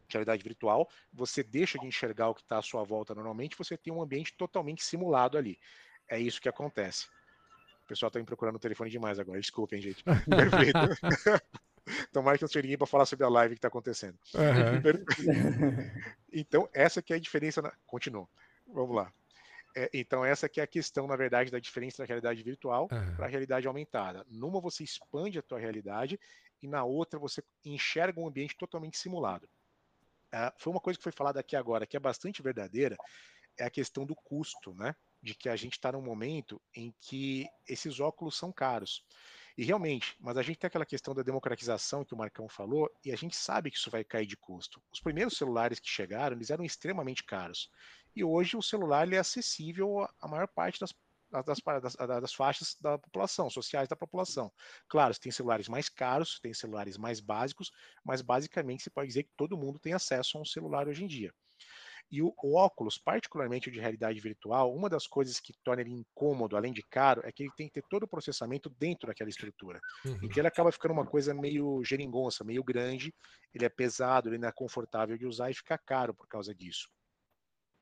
[0.08, 3.76] de realidade virtual, você deixa de enxergar o que está à sua volta normalmente, você
[3.76, 5.56] tem um ambiente totalmente simulado ali.
[6.08, 7.06] É isso que acontece.
[7.84, 10.02] O pessoal está me procurando no telefone demais agora, desculpem, gente.
[10.24, 10.78] Perfeito.
[12.12, 14.18] Tomara que não tenha ninguém para falar sobre a live que está acontecendo.
[14.34, 15.04] Uhum.
[16.32, 17.60] então, essa que é a diferença.
[17.60, 17.70] Na...
[17.86, 18.26] Continua.
[18.66, 19.12] Vamos lá.
[19.76, 23.16] É, então, essa que é a questão, na verdade, da diferença da realidade virtual uhum.
[23.16, 24.24] para a realidade aumentada.
[24.30, 26.18] Numa, você expande a tua realidade
[26.62, 29.46] e na outra, você enxerga um ambiente totalmente simulado.
[30.32, 32.96] Uh, foi uma coisa que foi falada aqui agora, que é bastante verdadeira,
[33.58, 34.96] é a questão do custo, né?
[35.24, 39.02] De que a gente está num momento em que esses óculos são caros.
[39.56, 43.10] E realmente, mas a gente tem aquela questão da democratização que o Marcão falou, e
[43.10, 44.82] a gente sabe que isso vai cair de custo.
[44.92, 47.70] Os primeiros celulares que chegaram, eles eram extremamente caros.
[48.14, 50.92] E hoje o celular é acessível à maior parte das,
[51.30, 54.52] das, das, das, faixas da população, sociais da população.
[54.88, 57.70] Claro, tem celulares mais caros, tem celulares mais básicos,
[58.04, 61.06] mas basicamente você pode dizer que todo mundo tem acesso a um celular hoje em
[61.06, 61.32] dia.
[62.10, 65.92] E o, o, óculos, particularmente o de realidade virtual, uma das coisas que torna ele
[65.92, 69.30] incômodo, além de caro, é que ele tem que ter todo o processamento dentro daquela
[69.30, 69.80] estrutura.
[70.04, 70.18] Uhum.
[70.22, 73.12] Então ele acaba ficando uma coisa meio geringonça, meio grande,
[73.52, 76.88] ele é pesado, ele não é confortável de usar e fica caro por causa disso.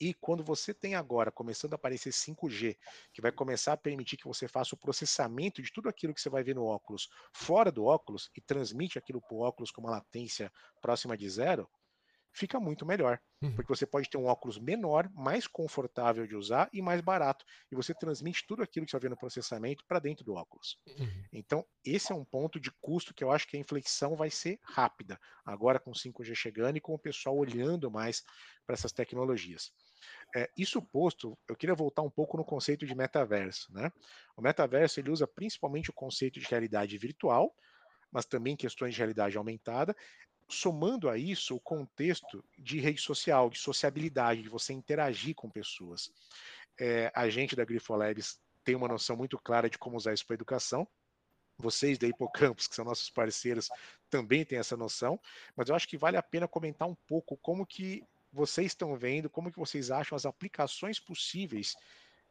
[0.02, 2.76] E quando você tem agora começando a aparecer 5G,
[3.12, 6.28] que vai começar a permitir que você faça o processamento de tudo aquilo que você
[6.28, 9.92] vai ver no óculos fora do óculos e transmite aquilo para o óculos com uma
[9.92, 10.50] latência
[10.80, 11.70] próxima de zero,
[12.32, 13.20] fica muito melhor.
[13.42, 13.54] Uhum.
[13.54, 17.44] Porque você pode ter um óculos menor, mais confortável de usar e mais barato.
[17.70, 20.78] E você transmite tudo aquilo que você vai ver no processamento para dentro do óculos.
[20.86, 21.24] Uhum.
[21.32, 24.58] Então, esse é um ponto de custo que eu acho que a inflexão vai ser
[24.62, 25.18] rápida.
[25.44, 28.22] Agora com 5G chegando e com o pessoal olhando mais
[28.64, 29.72] para essas tecnologias.
[30.34, 33.72] É, isso posto, eu queria voltar um pouco no conceito de metaverso.
[33.72, 33.92] Né?
[34.36, 37.54] O metaverso ele usa principalmente o conceito de realidade virtual,
[38.10, 39.96] mas também questões de realidade aumentada,
[40.52, 46.10] somando a isso o contexto de rede social, de sociabilidade, de você interagir com pessoas.
[46.78, 50.34] É, a gente da Grifolabs tem uma noção muito clara de como usar isso para
[50.34, 50.86] educação.
[51.58, 53.68] Vocês da Hipocampus, que são nossos parceiros,
[54.08, 55.20] também têm essa noção,
[55.56, 59.28] mas eu acho que vale a pena comentar um pouco como que vocês estão vendo,
[59.28, 61.74] como que vocês acham as aplicações possíveis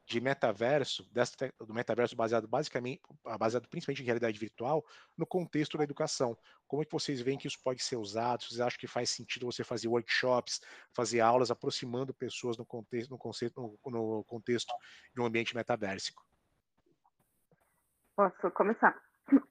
[0.06, 3.02] de metaverso, dessa, do metaverso baseado basicamente,
[3.40, 4.84] baseado principalmente em realidade virtual,
[5.18, 6.38] no contexto da educação.
[6.68, 8.44] Como é que vocês veem que isso pode ser usado?
[8.44, 10.62] Vocês acham que faz sentido você fazer workshops,
[10.94, 14.74] fazer aulas, aproximando pessoas no contexto, no, conceito, no, no contexto
[15.14, 16.24] de um ambiente metaversico?
[18.16, 19.00] Posso começar?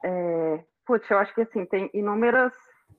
[0.05, 2.53] É, putz, eu acho que assim, tem inúmeras,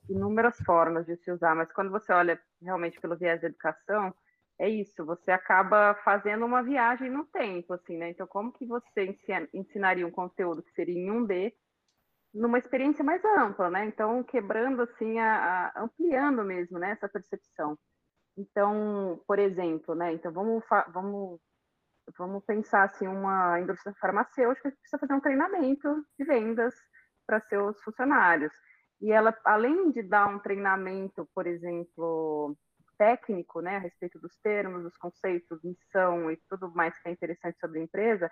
[0.09, 4.13] inúmeras formas de se usar, mas quando você olha realmente pelo viés da educação,
[4.61, 8.11] é isso, você acaba fazendo uma viagem no tempo, assim, né?
[8.11, 9.17] Então, como que você
[9.51, 11.51] ensinaria um conteúdo que seria em 1D
[12.31, 13.85] numa experiência mais ampla, né?
[13.87, 17.75] Então, quebrando, assim, a, a, ampliando mesmo, né, essa percepção.
[18.37, 20.13] Então, por exemplo, né?
[20.13, 21.39] Então, vamos, vamos,
[22.15, 26.75] vamos pensar, assim, uma indústria farmacêutica que precisa fazer um treinamento de vendas
[27.25, 28.53] para seus funcionários.
[29.01, 32.55] E ela, além de dar um treinamento, por exemplo,
[33.01, 37.59] técnico, né, a respeito dos termos, dos conceitos, missão e tudo mais que é interessante
[37.59, 38.29] sobre a empresa,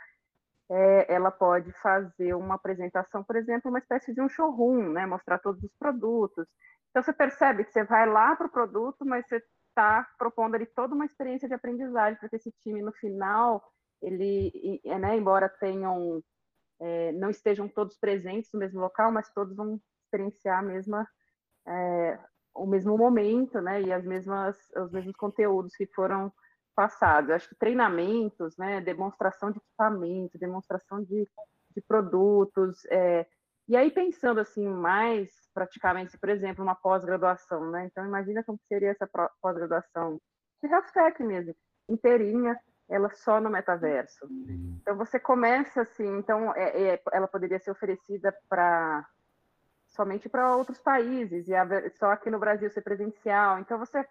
[0.69, 5.39] é, ela pode fazer uma apresentação, por exemplo, uma espécie de um showroom, né, mostrar
[5.39, 6.45] todos os produtos.
[6.91, 10.67] Então você percebe que você vai lá para o produto, mas você está propondo ali
[10.67, 13.63] toda uma experiência de aprendizagem para que esse time no final,
[13.99, 16.21] ele, né, embora tenham
[16.79, 21.07] é, não estejam todos presentes no mesmo local, mas todos vão experienciar a mesma
[21.67, 22.19] é,
[22.53, 26.31] o mesmo momento, né, e as mesmas, os mesmos conteúdos que foram
[26.75, 27.31] passados.
[27.31, 31.27] Acho que treinamentos, né, demonstração de equipamento, demonstração de,
[31.75, 33.25] de produtos, é,
[33.67, 38.91] e aí pensando assim mais praticamente, por exemplo, uma pós-graduação, né, então imagina como seria
[38.91, 39.07] essa
[39.41, 40.19] pós-graduação
[40.61, 41.55] de health tech mesmo,
[41.87, 44.27] inteirinha, ela só no metaverso.
[44.81, 49.07] Então você começa assim, então é, é, ela poderia ser oferecida para
[49.99, 53.59] somente para outros países e só aqui no Brasil ser presencial.
[53.59, 54.01] Então você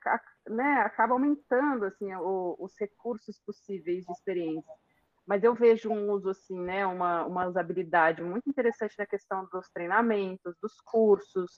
[0.46, 4.70] né, acaba aumentando assim o, os recursos possíveis de experiência.
[5.26, 9.70] Mas eu vejo um uso assim, né, uma, uma usabilidade muito interessante na questão dos
[9.70, 11.52] treinamentos, dos cursos.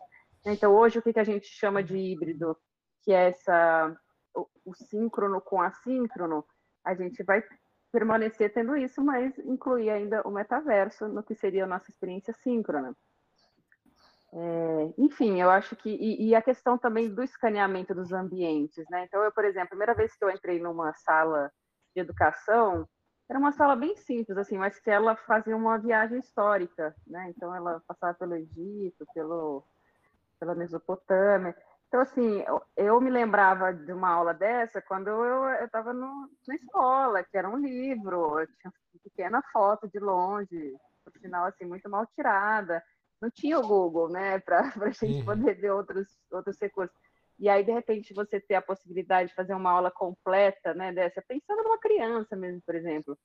[0.46, 2.56] Então hoje o que, que a gente chama de híbrido,
[3.02, 3.96] que é essa
[4.32, 6.46] o, o síncrono com assíncrono,
[6.84, 7.42] a gente vai
[7.90, 12.94] permanecer tendo isso, mas incluir ainda o metaverso no que seria a nossa experiência síncrona.
[14.32, 15.90] É, enfim, eu acho que.
[15.90, 19.04] E, e, a questão também do escaneamento dos ambientes, né?
[19.04, 21.50] Então, eu, por exemplo, a primeira vez que eu entrei numa sala
[21.94, 22.88] de educação,
[23.28, 27.32] era uma sala bem simples, assim, mas que ela fazia uma viagem histórica, né?
[27.36, 29.64] Então, ela passava pelo Egito, pelo,
[30.38, 31.56] pela Mesopotâmia.
[31.88, 37.24] Então, assim, eu, eu me lembrava de uma aula dessa quando eu estava na escola,
[37.24, 42.06] que era um livro, tinha uma pequena foto de longe, por sinal, assim, muito mal
[42.14, 42.80] tirada
[43.20, 45.24] não tinha o Google, né, para a gente uhum.
[45.24, 46.96] poder ver outros, outros recursos.
[47.38, 51.22] E aí, de repente, você ter a possibilidade de fazer uma aula completa, né, dessa,
[51.26, 53.18] pensando numa criança mesmo, por exemplo,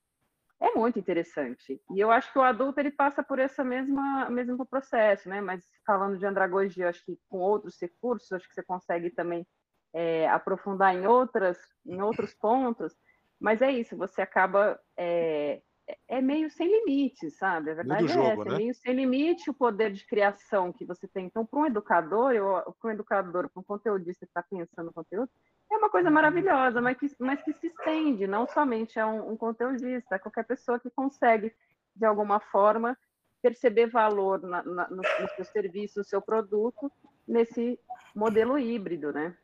[0.58, 1.80] é muito interessante.
[1.94, 5.62] E eu acho que o adulto, ele passa por essa mesma mesmo processo, né, mas
[5.86, 9.46] falando de andragogia, acho que com outros recursos, acho que você consegue também
[9.92, 12.94] é, aprofundar em outras, em outros pontos,
[13.38, 15.60] mas é isso, você acaba é,
[16.08, 17.70] é meio sem limite, sabe?
[17.70, 18.54] A verdade é jogo, é essa, né?
[18.54, 21.26] é meio sem limite o poder de criação que você tem.
[21.26, 22.34] Então, para um educador,
[22.80, 25.30] para um educador, para um conteudista que está pensando no conteúdo,
[25.70, 26.14] é uma coisa uhum.
[26.14, 30.44] maravilhosa, mas que, mas que se estende, não somente a um, um conteudista, a qualquer
[30.44, 31.52] pessoa que consegue,
[31.94, 32.96] de alguma forma,
[33.42, 36.90] perceber valor na, na, no, no seu serviço, no seu produto,
[37.26, 37.78] nesse
[38.14, 39.36] modelo híbrido, né?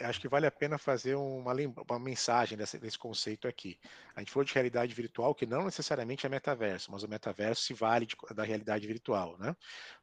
[0.00, 1.52] Acho que vale a pena fazer uma,
[1.88, 3.78] uma mensagem desse, desse, conceito aqui.
[4.14, 7.74] A gente falou de realidade virtual, que não necessariamente é metaverso, mas o metaverso se
[7.74, 9.36] vale de, da realidade virtual.
[9.38, 9.54] Né?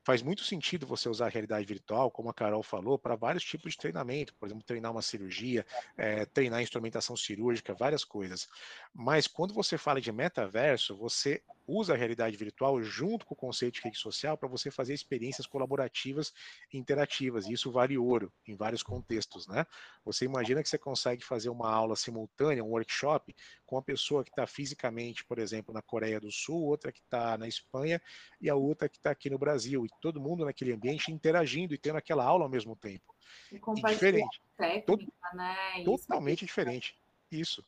[0.03, 3.71] Faz muito sentido você usar a realidade virtual, como a Carol falou, para vários tipos
[3.71, 5.65] de treinamento, por exemplo, treinar uma cirurgia,
[5.97, 8.47] é, treinar instrumentação cirúrgica, várias coisas.
[8.93, 13.75] Mas quando você fala de metaverso, você usa a realidade virtual junto com o conceito
[13.75, 16.33] de rede social para você fazer experiências colaborativas
[16.73, 17.45] e interativas.
[17.45, 19.65] E isso vale ouro em vários contextos, né?
[20.03, 24.29] Você imagina que você consegue fazer uma aula simultânea, um workshop, com uma pessoa que
[24.29, 28.01] está fisicamente, por exemplo, na Coreia do Sul, outra que está na Espanha
[28.41, 29.85] e a outra que está aqui no Brasil.
[29.85, 33.13] E todo mundo naquele ambiente interagindo e tendo aquela aula ao mesmo tempo.
[33.51, 34.41] E, e diferente.
[34.57, 35.83] Técnica, né?
[35.83, 36.97] Totalmente diferente.
[37.31, 37.63] Isso.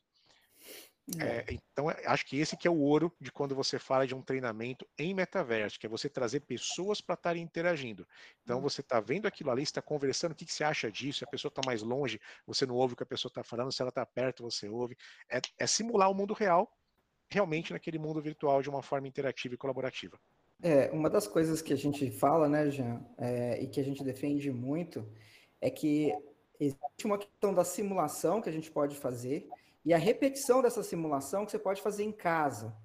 [1.20, 4.16] É, então, é, acho que esse que é o ouro de quando você fala de
[4.16, 8.08] um treinamento em metaverso, que é você trazer pessoas para estarem interagindo.
[8.44, 8.62] Então, hum.
[8.62, 11.20] você está vendo aquilo ali, está conversando, o que, que, você acha disso?
[11.20, 13.72] Se a pessoa está mais longe, você não ouve o que a pessoa está falando,
[13.72, 14.96] se ela está perto, você ouve.
[15.30, 16.72] É, é, simular o mundo real,
[17.30, 20.20] realmente naquele mundo virtual, de uma forma interativa e colaborativa.
[20.64, 24.04] É, uma das coisas que a gente fala, né, Jean, é, e que a gente
[24.04, 25.12] defende muito,
[25.60, 26.14] é que
[26.60, 29.50] existe uma questão da simulação que a gente pode fazer,
[29.84, 32.76] e a repetição dessa simulação que você pode fazer em casa.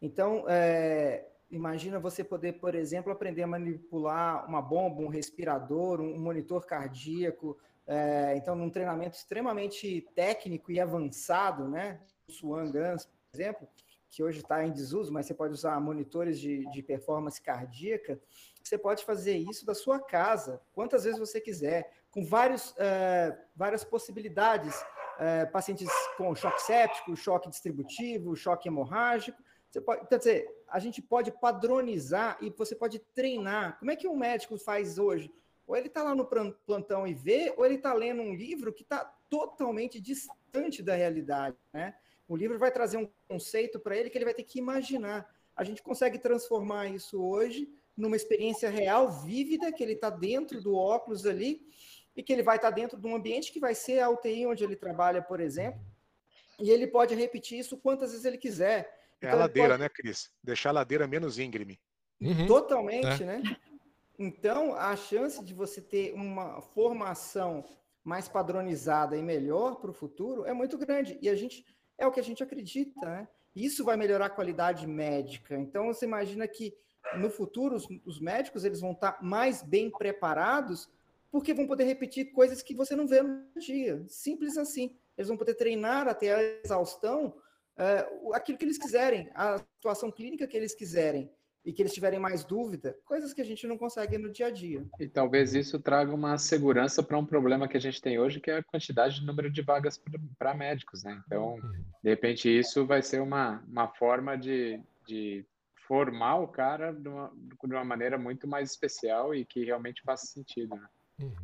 [0.00, 6.18] Então, é, imagina você poder, por exemplo, aprender a manipular uma bomba, um respirador, um
[6.18, 7.58] monitor cardíaco.
[7.86, 12.00] É, então, num treinamento extremamente técnico e avançado, né?
[12.28, 13.68] O Swan Guns, por exemplo,
[14.08, 18.18] que hoje está em desuso, mas você pode usar monitores de, de performance cardíaca.
[18.62, 23.82] Você pode fazer isso da sua casa, quantas vezes você quiser, com vários, uh, várias
[23.82, 24.72] possibilidades
[25.18, 29.42] é, pacientes com choque séptico, choque distributivo, choque hemorrágico.
[29.70, 33.78] Você pode, quer dizer, a gente pode padronizar e você pode treinar.
[33.78, 35.32] Como é que um médico faz hoje?
[35.66, 36.28] Ou ele está lá no
[36.66, 41.56] plantão e vê, ou ele está lendo um livro que está totalmente distante da realidade.
[41.72, 41.94] Né?
[42.28, 45.28] O livro vai trazer um conceito para ele que ele vai ter que imaginar.
[45.56, 50.74] A gente consegue transformar isso hoje numa experiência real, vívida, que ele está dentro do
[50.74, 51.62] óculos ali,
[52.16, 54.62] e que ele vai estar dentro de um ambiente que vai ser a UTI onde
[54.62, 55.80] ele trabalha, por exemplo,
[56.58, 59.02] e ele pode repetir isso quantas vezes ele quiser.
[59.20, 59.82] É então, a ladeira, pode...
[59.82, 60.30] né, Cris?
[60.42, 61.80] Deixar a ladeira menos íngreme.
[62.20, 62.46] Uhum.
[62.46, 63.26] Totalmente, é.
[63.26, 63.42] né?
[64.18, 67.64] Então, a chance de você ter uma formação
[68.04, 71.18] mais padronizada e melhor para o futuro é muito grande.
[71.20, 71.66] E a gente
[71.98, 73.28] é o que a gente acredita, né?
[73.54, 75.56] Isso vai melhorar a qualidade médica.
[75.56, 76.76] Então, você imagina que
[77.16, 80.88] no futuro os, os médicos eles vão estar mais bem preparados
[81.34, 84.04] porque vão poder repetir coisas que você não vê no dia.
[84.06, 84.96] Simples assim.
[85.18, 87.34] Eles vão poder treinar até a exaustão
[87.76, 91.28] uh, aquilo que eles quiserem, a situação clínica que eles quiserem
[91.64, 94.50] e que eles tiverem mais dúvida, coisas que a gente não consegue no dia a
[94.50, 94.86] dia.
[95.00, 98.52] E talvez isso traga uma segurança para um problema que a gente tem hoje, que
[98.52, 100.00] é a quantidade de número de vagas
[100.38, 101.20] para médicos, né?
[101.26, 101.58] Então,
[102.00, 105.44] de repente, isso vai ser uma, uma forma de, de
[105.88, 110.26] formar o cara de uma, de uma maneira muito mais especial e que realmente faça
[110.26, 110.86] sentido, né?
[111.18, 111.34] Uhum.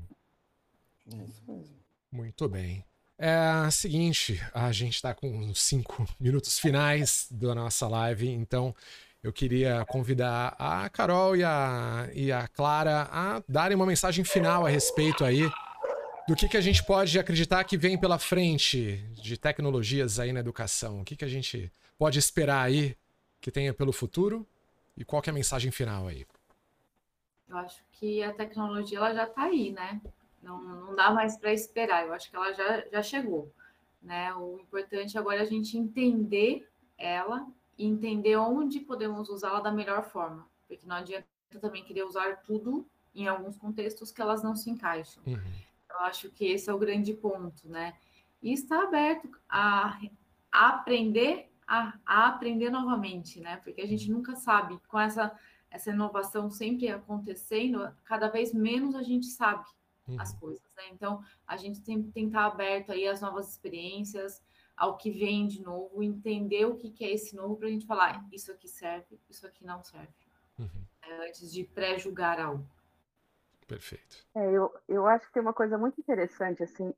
[1.12, 1.76] É isso mesmo.
[2.10, 2.84] Muito bem.
[3.18, 8.74] É seguinte, a gente está com cinco minutos finais da nossa live, então
[9.22, 14.64] eu queria convidar a Carol e a, e a Clara a darem uma mensagem final
[14.64, 15.42] a respeito aí
[16.26, 20.40] do que, que a gente pode acreditar que vem pela frente de tecnologias aí na
[20.40, 21.00] educação?
[21.00, 22.96] O que, que a gente pode esperar aí
[23.40, 24.46] que tenha pelo futuro?
[24.96, 26.24] E qual é a mensagem final aí?
[27.50, 30.00] Eu acho que a tecnologia ela já está aí, né?
[30.40, 32.06] Não, não dá mais para esperar.
[32.06, 33.52] Eu acho que ela já, já chegou.
[34.00, 34.32] Né?
[34.34, 37.46] O importante agora é a gente entender ela
[37.76, 40.46] e entender onde podemos usá-la da melhor forma.
[40.68, 41.26] Porque não adianta
[41.60, 45.22] também querer usar tudo em alguns contextos que elas não se encaixam.
[45.26, 45.52] Uhum.
[45.90, 47.94] Eu acho que esse é o grande ponto, né?
[48.40, 49.98] E está aberto a,
[50.50, 53.56] a aprender, a, a, aprender novamente, né?
[53.64, 55.36] Porque a gente nunca sabe, com essa,
[55.70, 59.64] essa inovação sempre acontecendo, cada vez menos a gente sabe
[60.08, 60.20] uhum.
[60.20, 60.84] as coisas, né?
[60.90, 64.42] Então, a gente tem, tem que estar aberto aí às novas experiências,
[64.76, 67.86] ao que vem de novo, entender o que, que é esse novo para a gente
[67.86, 70.08] falar, isso aqui serve, isso aqui não serve.
[70.58, 70.68] Uhum.
[71.02, 72.66] É, antes de pré-julgar algo.
[73.66, 74.26] Perfeito.
[74.34, 76.92] É, eu, eu acho que tem uma coisa muito interessante, assim,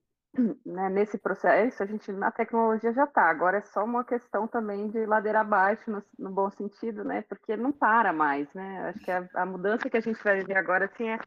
[0.65, 4.89] né, nesse processo, a gente na tecnologia já está, agora é só uma questão também
[4.89, 9.11] de ladeira abaixo, no, no bom sentido, né, porque não para mais, né, acho que
[9.11, 11.19] a, a mudança que a gente vai viver agora, assim, é,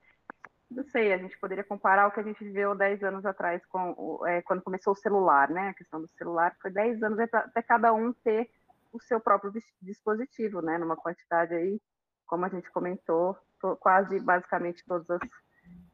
[0.72, 4.26] não sei, a gente poderia comparar o que a gente viveu 10 anos atrás, com
[4.26, 7.94] é, quando começou o celular, né, a questão do celular, foi 10 anos até cada
[7.94, 8.50] um ter
[8.92, 11.80] o seu próprio dispositivo, né, numa quantidade aí,
[12.26, 13.38] como a gente comentou,
[13.80, 15.22] quase basicamente todas as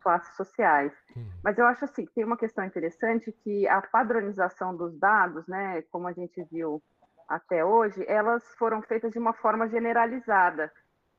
[0.02, 0.92] classes sociais.
[1.16, 1.32] Uhum.
[1.44, 5.82] Mas eu acho assim que tem uma questão interessante que a padronização dos dados, né,
[5.84, 6.82] como a gente viu
[7.28, 10.72] até hoje, elas foram feitas de uma forma generalizada.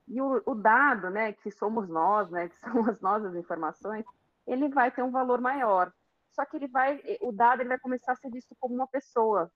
[0.06, 4.04] E o, o dado, né, que somos nós, né, que são as nossas informações,
[4.46, 5.92] ele vai ter um valor maior.
[6.32, 9.50] Só que ele vai, o dado ele vai começar a ser visto como uma pessoa.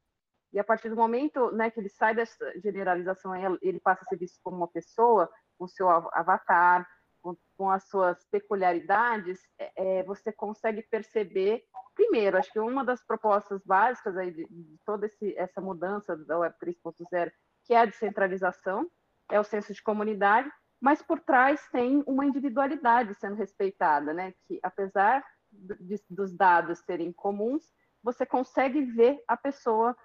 [0.52, 4.16] E a partir do momento, né, que ele sai dessa generalização, ele passa a ser
[4.16, 6.86] visto como uma pessoa, o seu avatar,
[7.26, 11.64] com, com as suas peculiaridades, é, é, você consegue perceber.
[11.94, 16.38] Primeiro, acho que uma das propostas básicas aí de, de toda esse, essa mudança da
[16.38, 17.32] Web 3.0,
[17.64, 18.88] que é a descentralização,
[19.28, 20.48] é o senso de comunidade,
[20.80, 24.32] mas por trás tem uma individualidade sendo respeitada, né?
[24.46, 27.64] Que apesar de, dos dados serem comuns,
[28.02, 29.96] você consegue ver a pessoa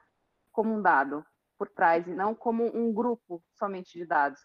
[0.51, 1.23] como um dado
[1.55, 4.39] por trás e não como um grupo somente de dados.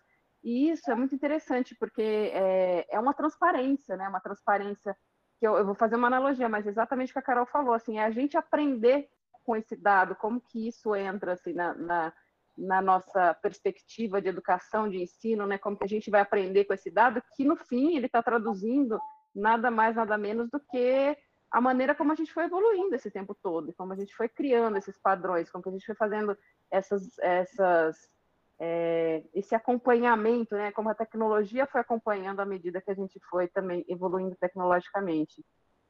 [0.46, 4.08] E isso é muito interessante, porque é, é uma transparência, né?
[4.08, 4.96] Uma transparência
[5.40, 7.98] que eu, eu, vou fazer uma analogia, mas exatamente o que a Carol falou, assim,
[7.98, 9.08] é a gente aprender
[9.44, 12.12] com esse dado, como que isso entra assim, na, na,
[12.56, 15.58] na nossa perspectiva de educação, de ensino, né?
[15.58, 19.00] Como que a gente vai aprender com esse dado, que no fim ele está traduzindo
[19.34, 21.18] nada mais, nada menos do que
[21.50, 24.78] a maneira como a gente foi evoluindo esse tempo todo, como a gente foi criando
[24.78, 26.38] esses padrões, como a gente foi fazendo
[26.70, 28.08] essas, essas
[28.58, 33.48] é, esse acompanhamento, né, como a tecnologia foi acompanhando à medida que a gente foi
[33.48, 35.44] também evoluindo tecnologicamente.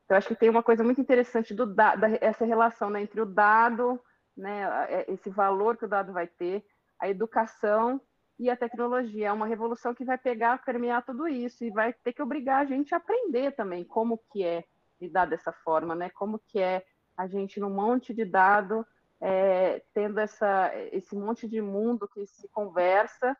[0.04, 3.26] Então, acho que tem uma coisa muito interessante do da, essa relação né, entre o
[3.26, 4.00] dado,
[4.36, 6.64] né, é, esse valor que o dado vai ter,
[6.98, 8.00] a educação
[8.38, 9.28] e a tecnologia.
[9.28, 12.64] É uma revolução que vai pegar, permear tudo isso e vai ter que obrigar a
[12.64, 14.64] gente a aprender também como que é
[15.00, 16.10] lidar dessa forma, né?
[16.10, 16.84] Como que é
[17.16, 18.86] a gente num monte de dado
[19.20, 23.36] é, tendo essa, esse monte de mundo que se conversa,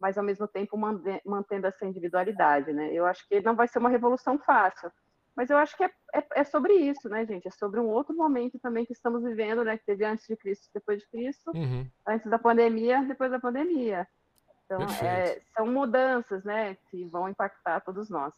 [0.00, 0.76] mas ao mesmo tempo
[1.24, 2.92] mantendo essa individualidade, né?
[2.92, 4.90] Eu acho que não vai ser uma revolução fácil,
[5.34, 7.48] mas eu acho que é, é, é, sobre isso, né, gente?
[7.48, 9.76] É sobre um outro momento também que estamos vivendo, né?
[9.76, 11.88] Que teve antes de Cristo, depois de Cristo, uhum.
[12.06, 14.06] antes da pandemia, depois da pandemia.
[14.64, 18.34] Então, é, são mudanças, né, que vão impactar todos nós.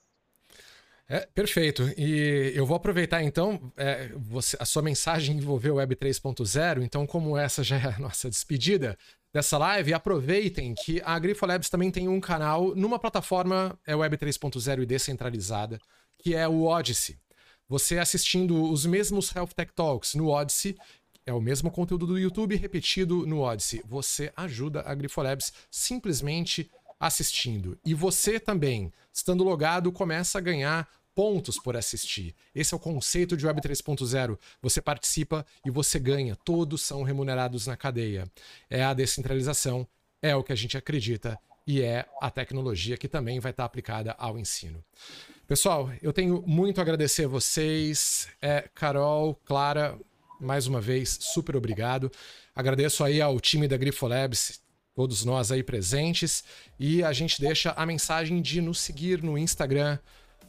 [1.13, 1.83] É, perfeito.
[1.99, 7.37] E eu vou aproveitar então, é, você, a sua mensagem envolveu Web 3.0, então, como
[7.37, 8.97] essa já é a nossa despedida
[9.33, 14.83] dessa live, aproveitem que a Grifolabs também tem um canal numa plataforma é Web 3.0
[14.83, 15.81] e descentralizada,
[16.17, 17.19] que é o Odyssey.
[17.69, 20.77] Você assistindo os mesmos Health Tech Talks no Odyssey,
[21.27, 23.83] é o mesmo conteúdo do YouTube repetido no Odyssey.
[23.85, 27.77] Você ajuda a Grifolabs simplesmente assistindo.
[27.85, 30.87] E você também, estando logado, começa a ganhar
[31.21, 32.35] pontos por assistir.
[32.55, 34.39] Esse é o conceito de Web 3.0.
[34.63, 36.35] Você participa e você ganha.
[36.35, 38.27] Todos são remunerados na cadeia.
[38.71, 39.87] É a descentralização,
[40.23, 44.13] é o que a gente acredita e é a tecnologia que também vai estar aplicada
[44.13, 44.83] ao ensino.
[45.47, 48.27] Pessoal, eu tenho muito a agradecer a vocês.
[48.41, 49.99] É, Carol, Clara,
[50.41, 52.11] mais uma vez, super obrigado.
[52.57, 54.63] Agradeço aí ao time da Grifolabs,
[54.95, 56.43] todos nós aí presentes.
[56.79, 59.99] E a gente deixa a mensagem de nos seguir no Instagram,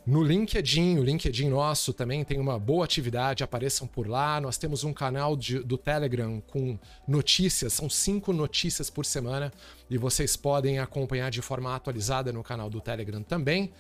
[0.06, 4.42] no LinkedIn, o LinkedIn nosso também tem uma boa atividade, apareçam por lá.
[4.42, 6.78] Nós temos um canal de, do Telegram com
[7.08, 9.52] notícias, são cinco notícias por semana
[9.90, 13.72] e vocês podem acompanhar de forma atualizada no canal do Telegram também.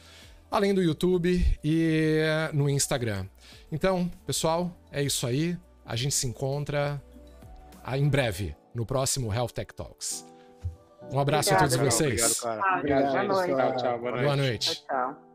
[0.52, 2.20] além do YouTube e
[2.54, 3.26] no Instagram.
[3.72, 5.58] Então, pessoal, é isso aí.
[5.86, 7.02] A gente se encontra
[7.84, 10.26] ah, em breve no próximo Health Tech Talks.
[11.12, 12.42] Um abraço Obrigada, a todos vocês.
[12.44, 12.78] Obrigado, cara.
[12.78, 13.56] Obrigado, Obrigado, gente.
[13.56, 14.00] Tchau, tchau.
[14.00, 14.24] Boa noite.
[14.24, 14.76] Boa noite.
[14.76, 15.31] Tchau, tchau.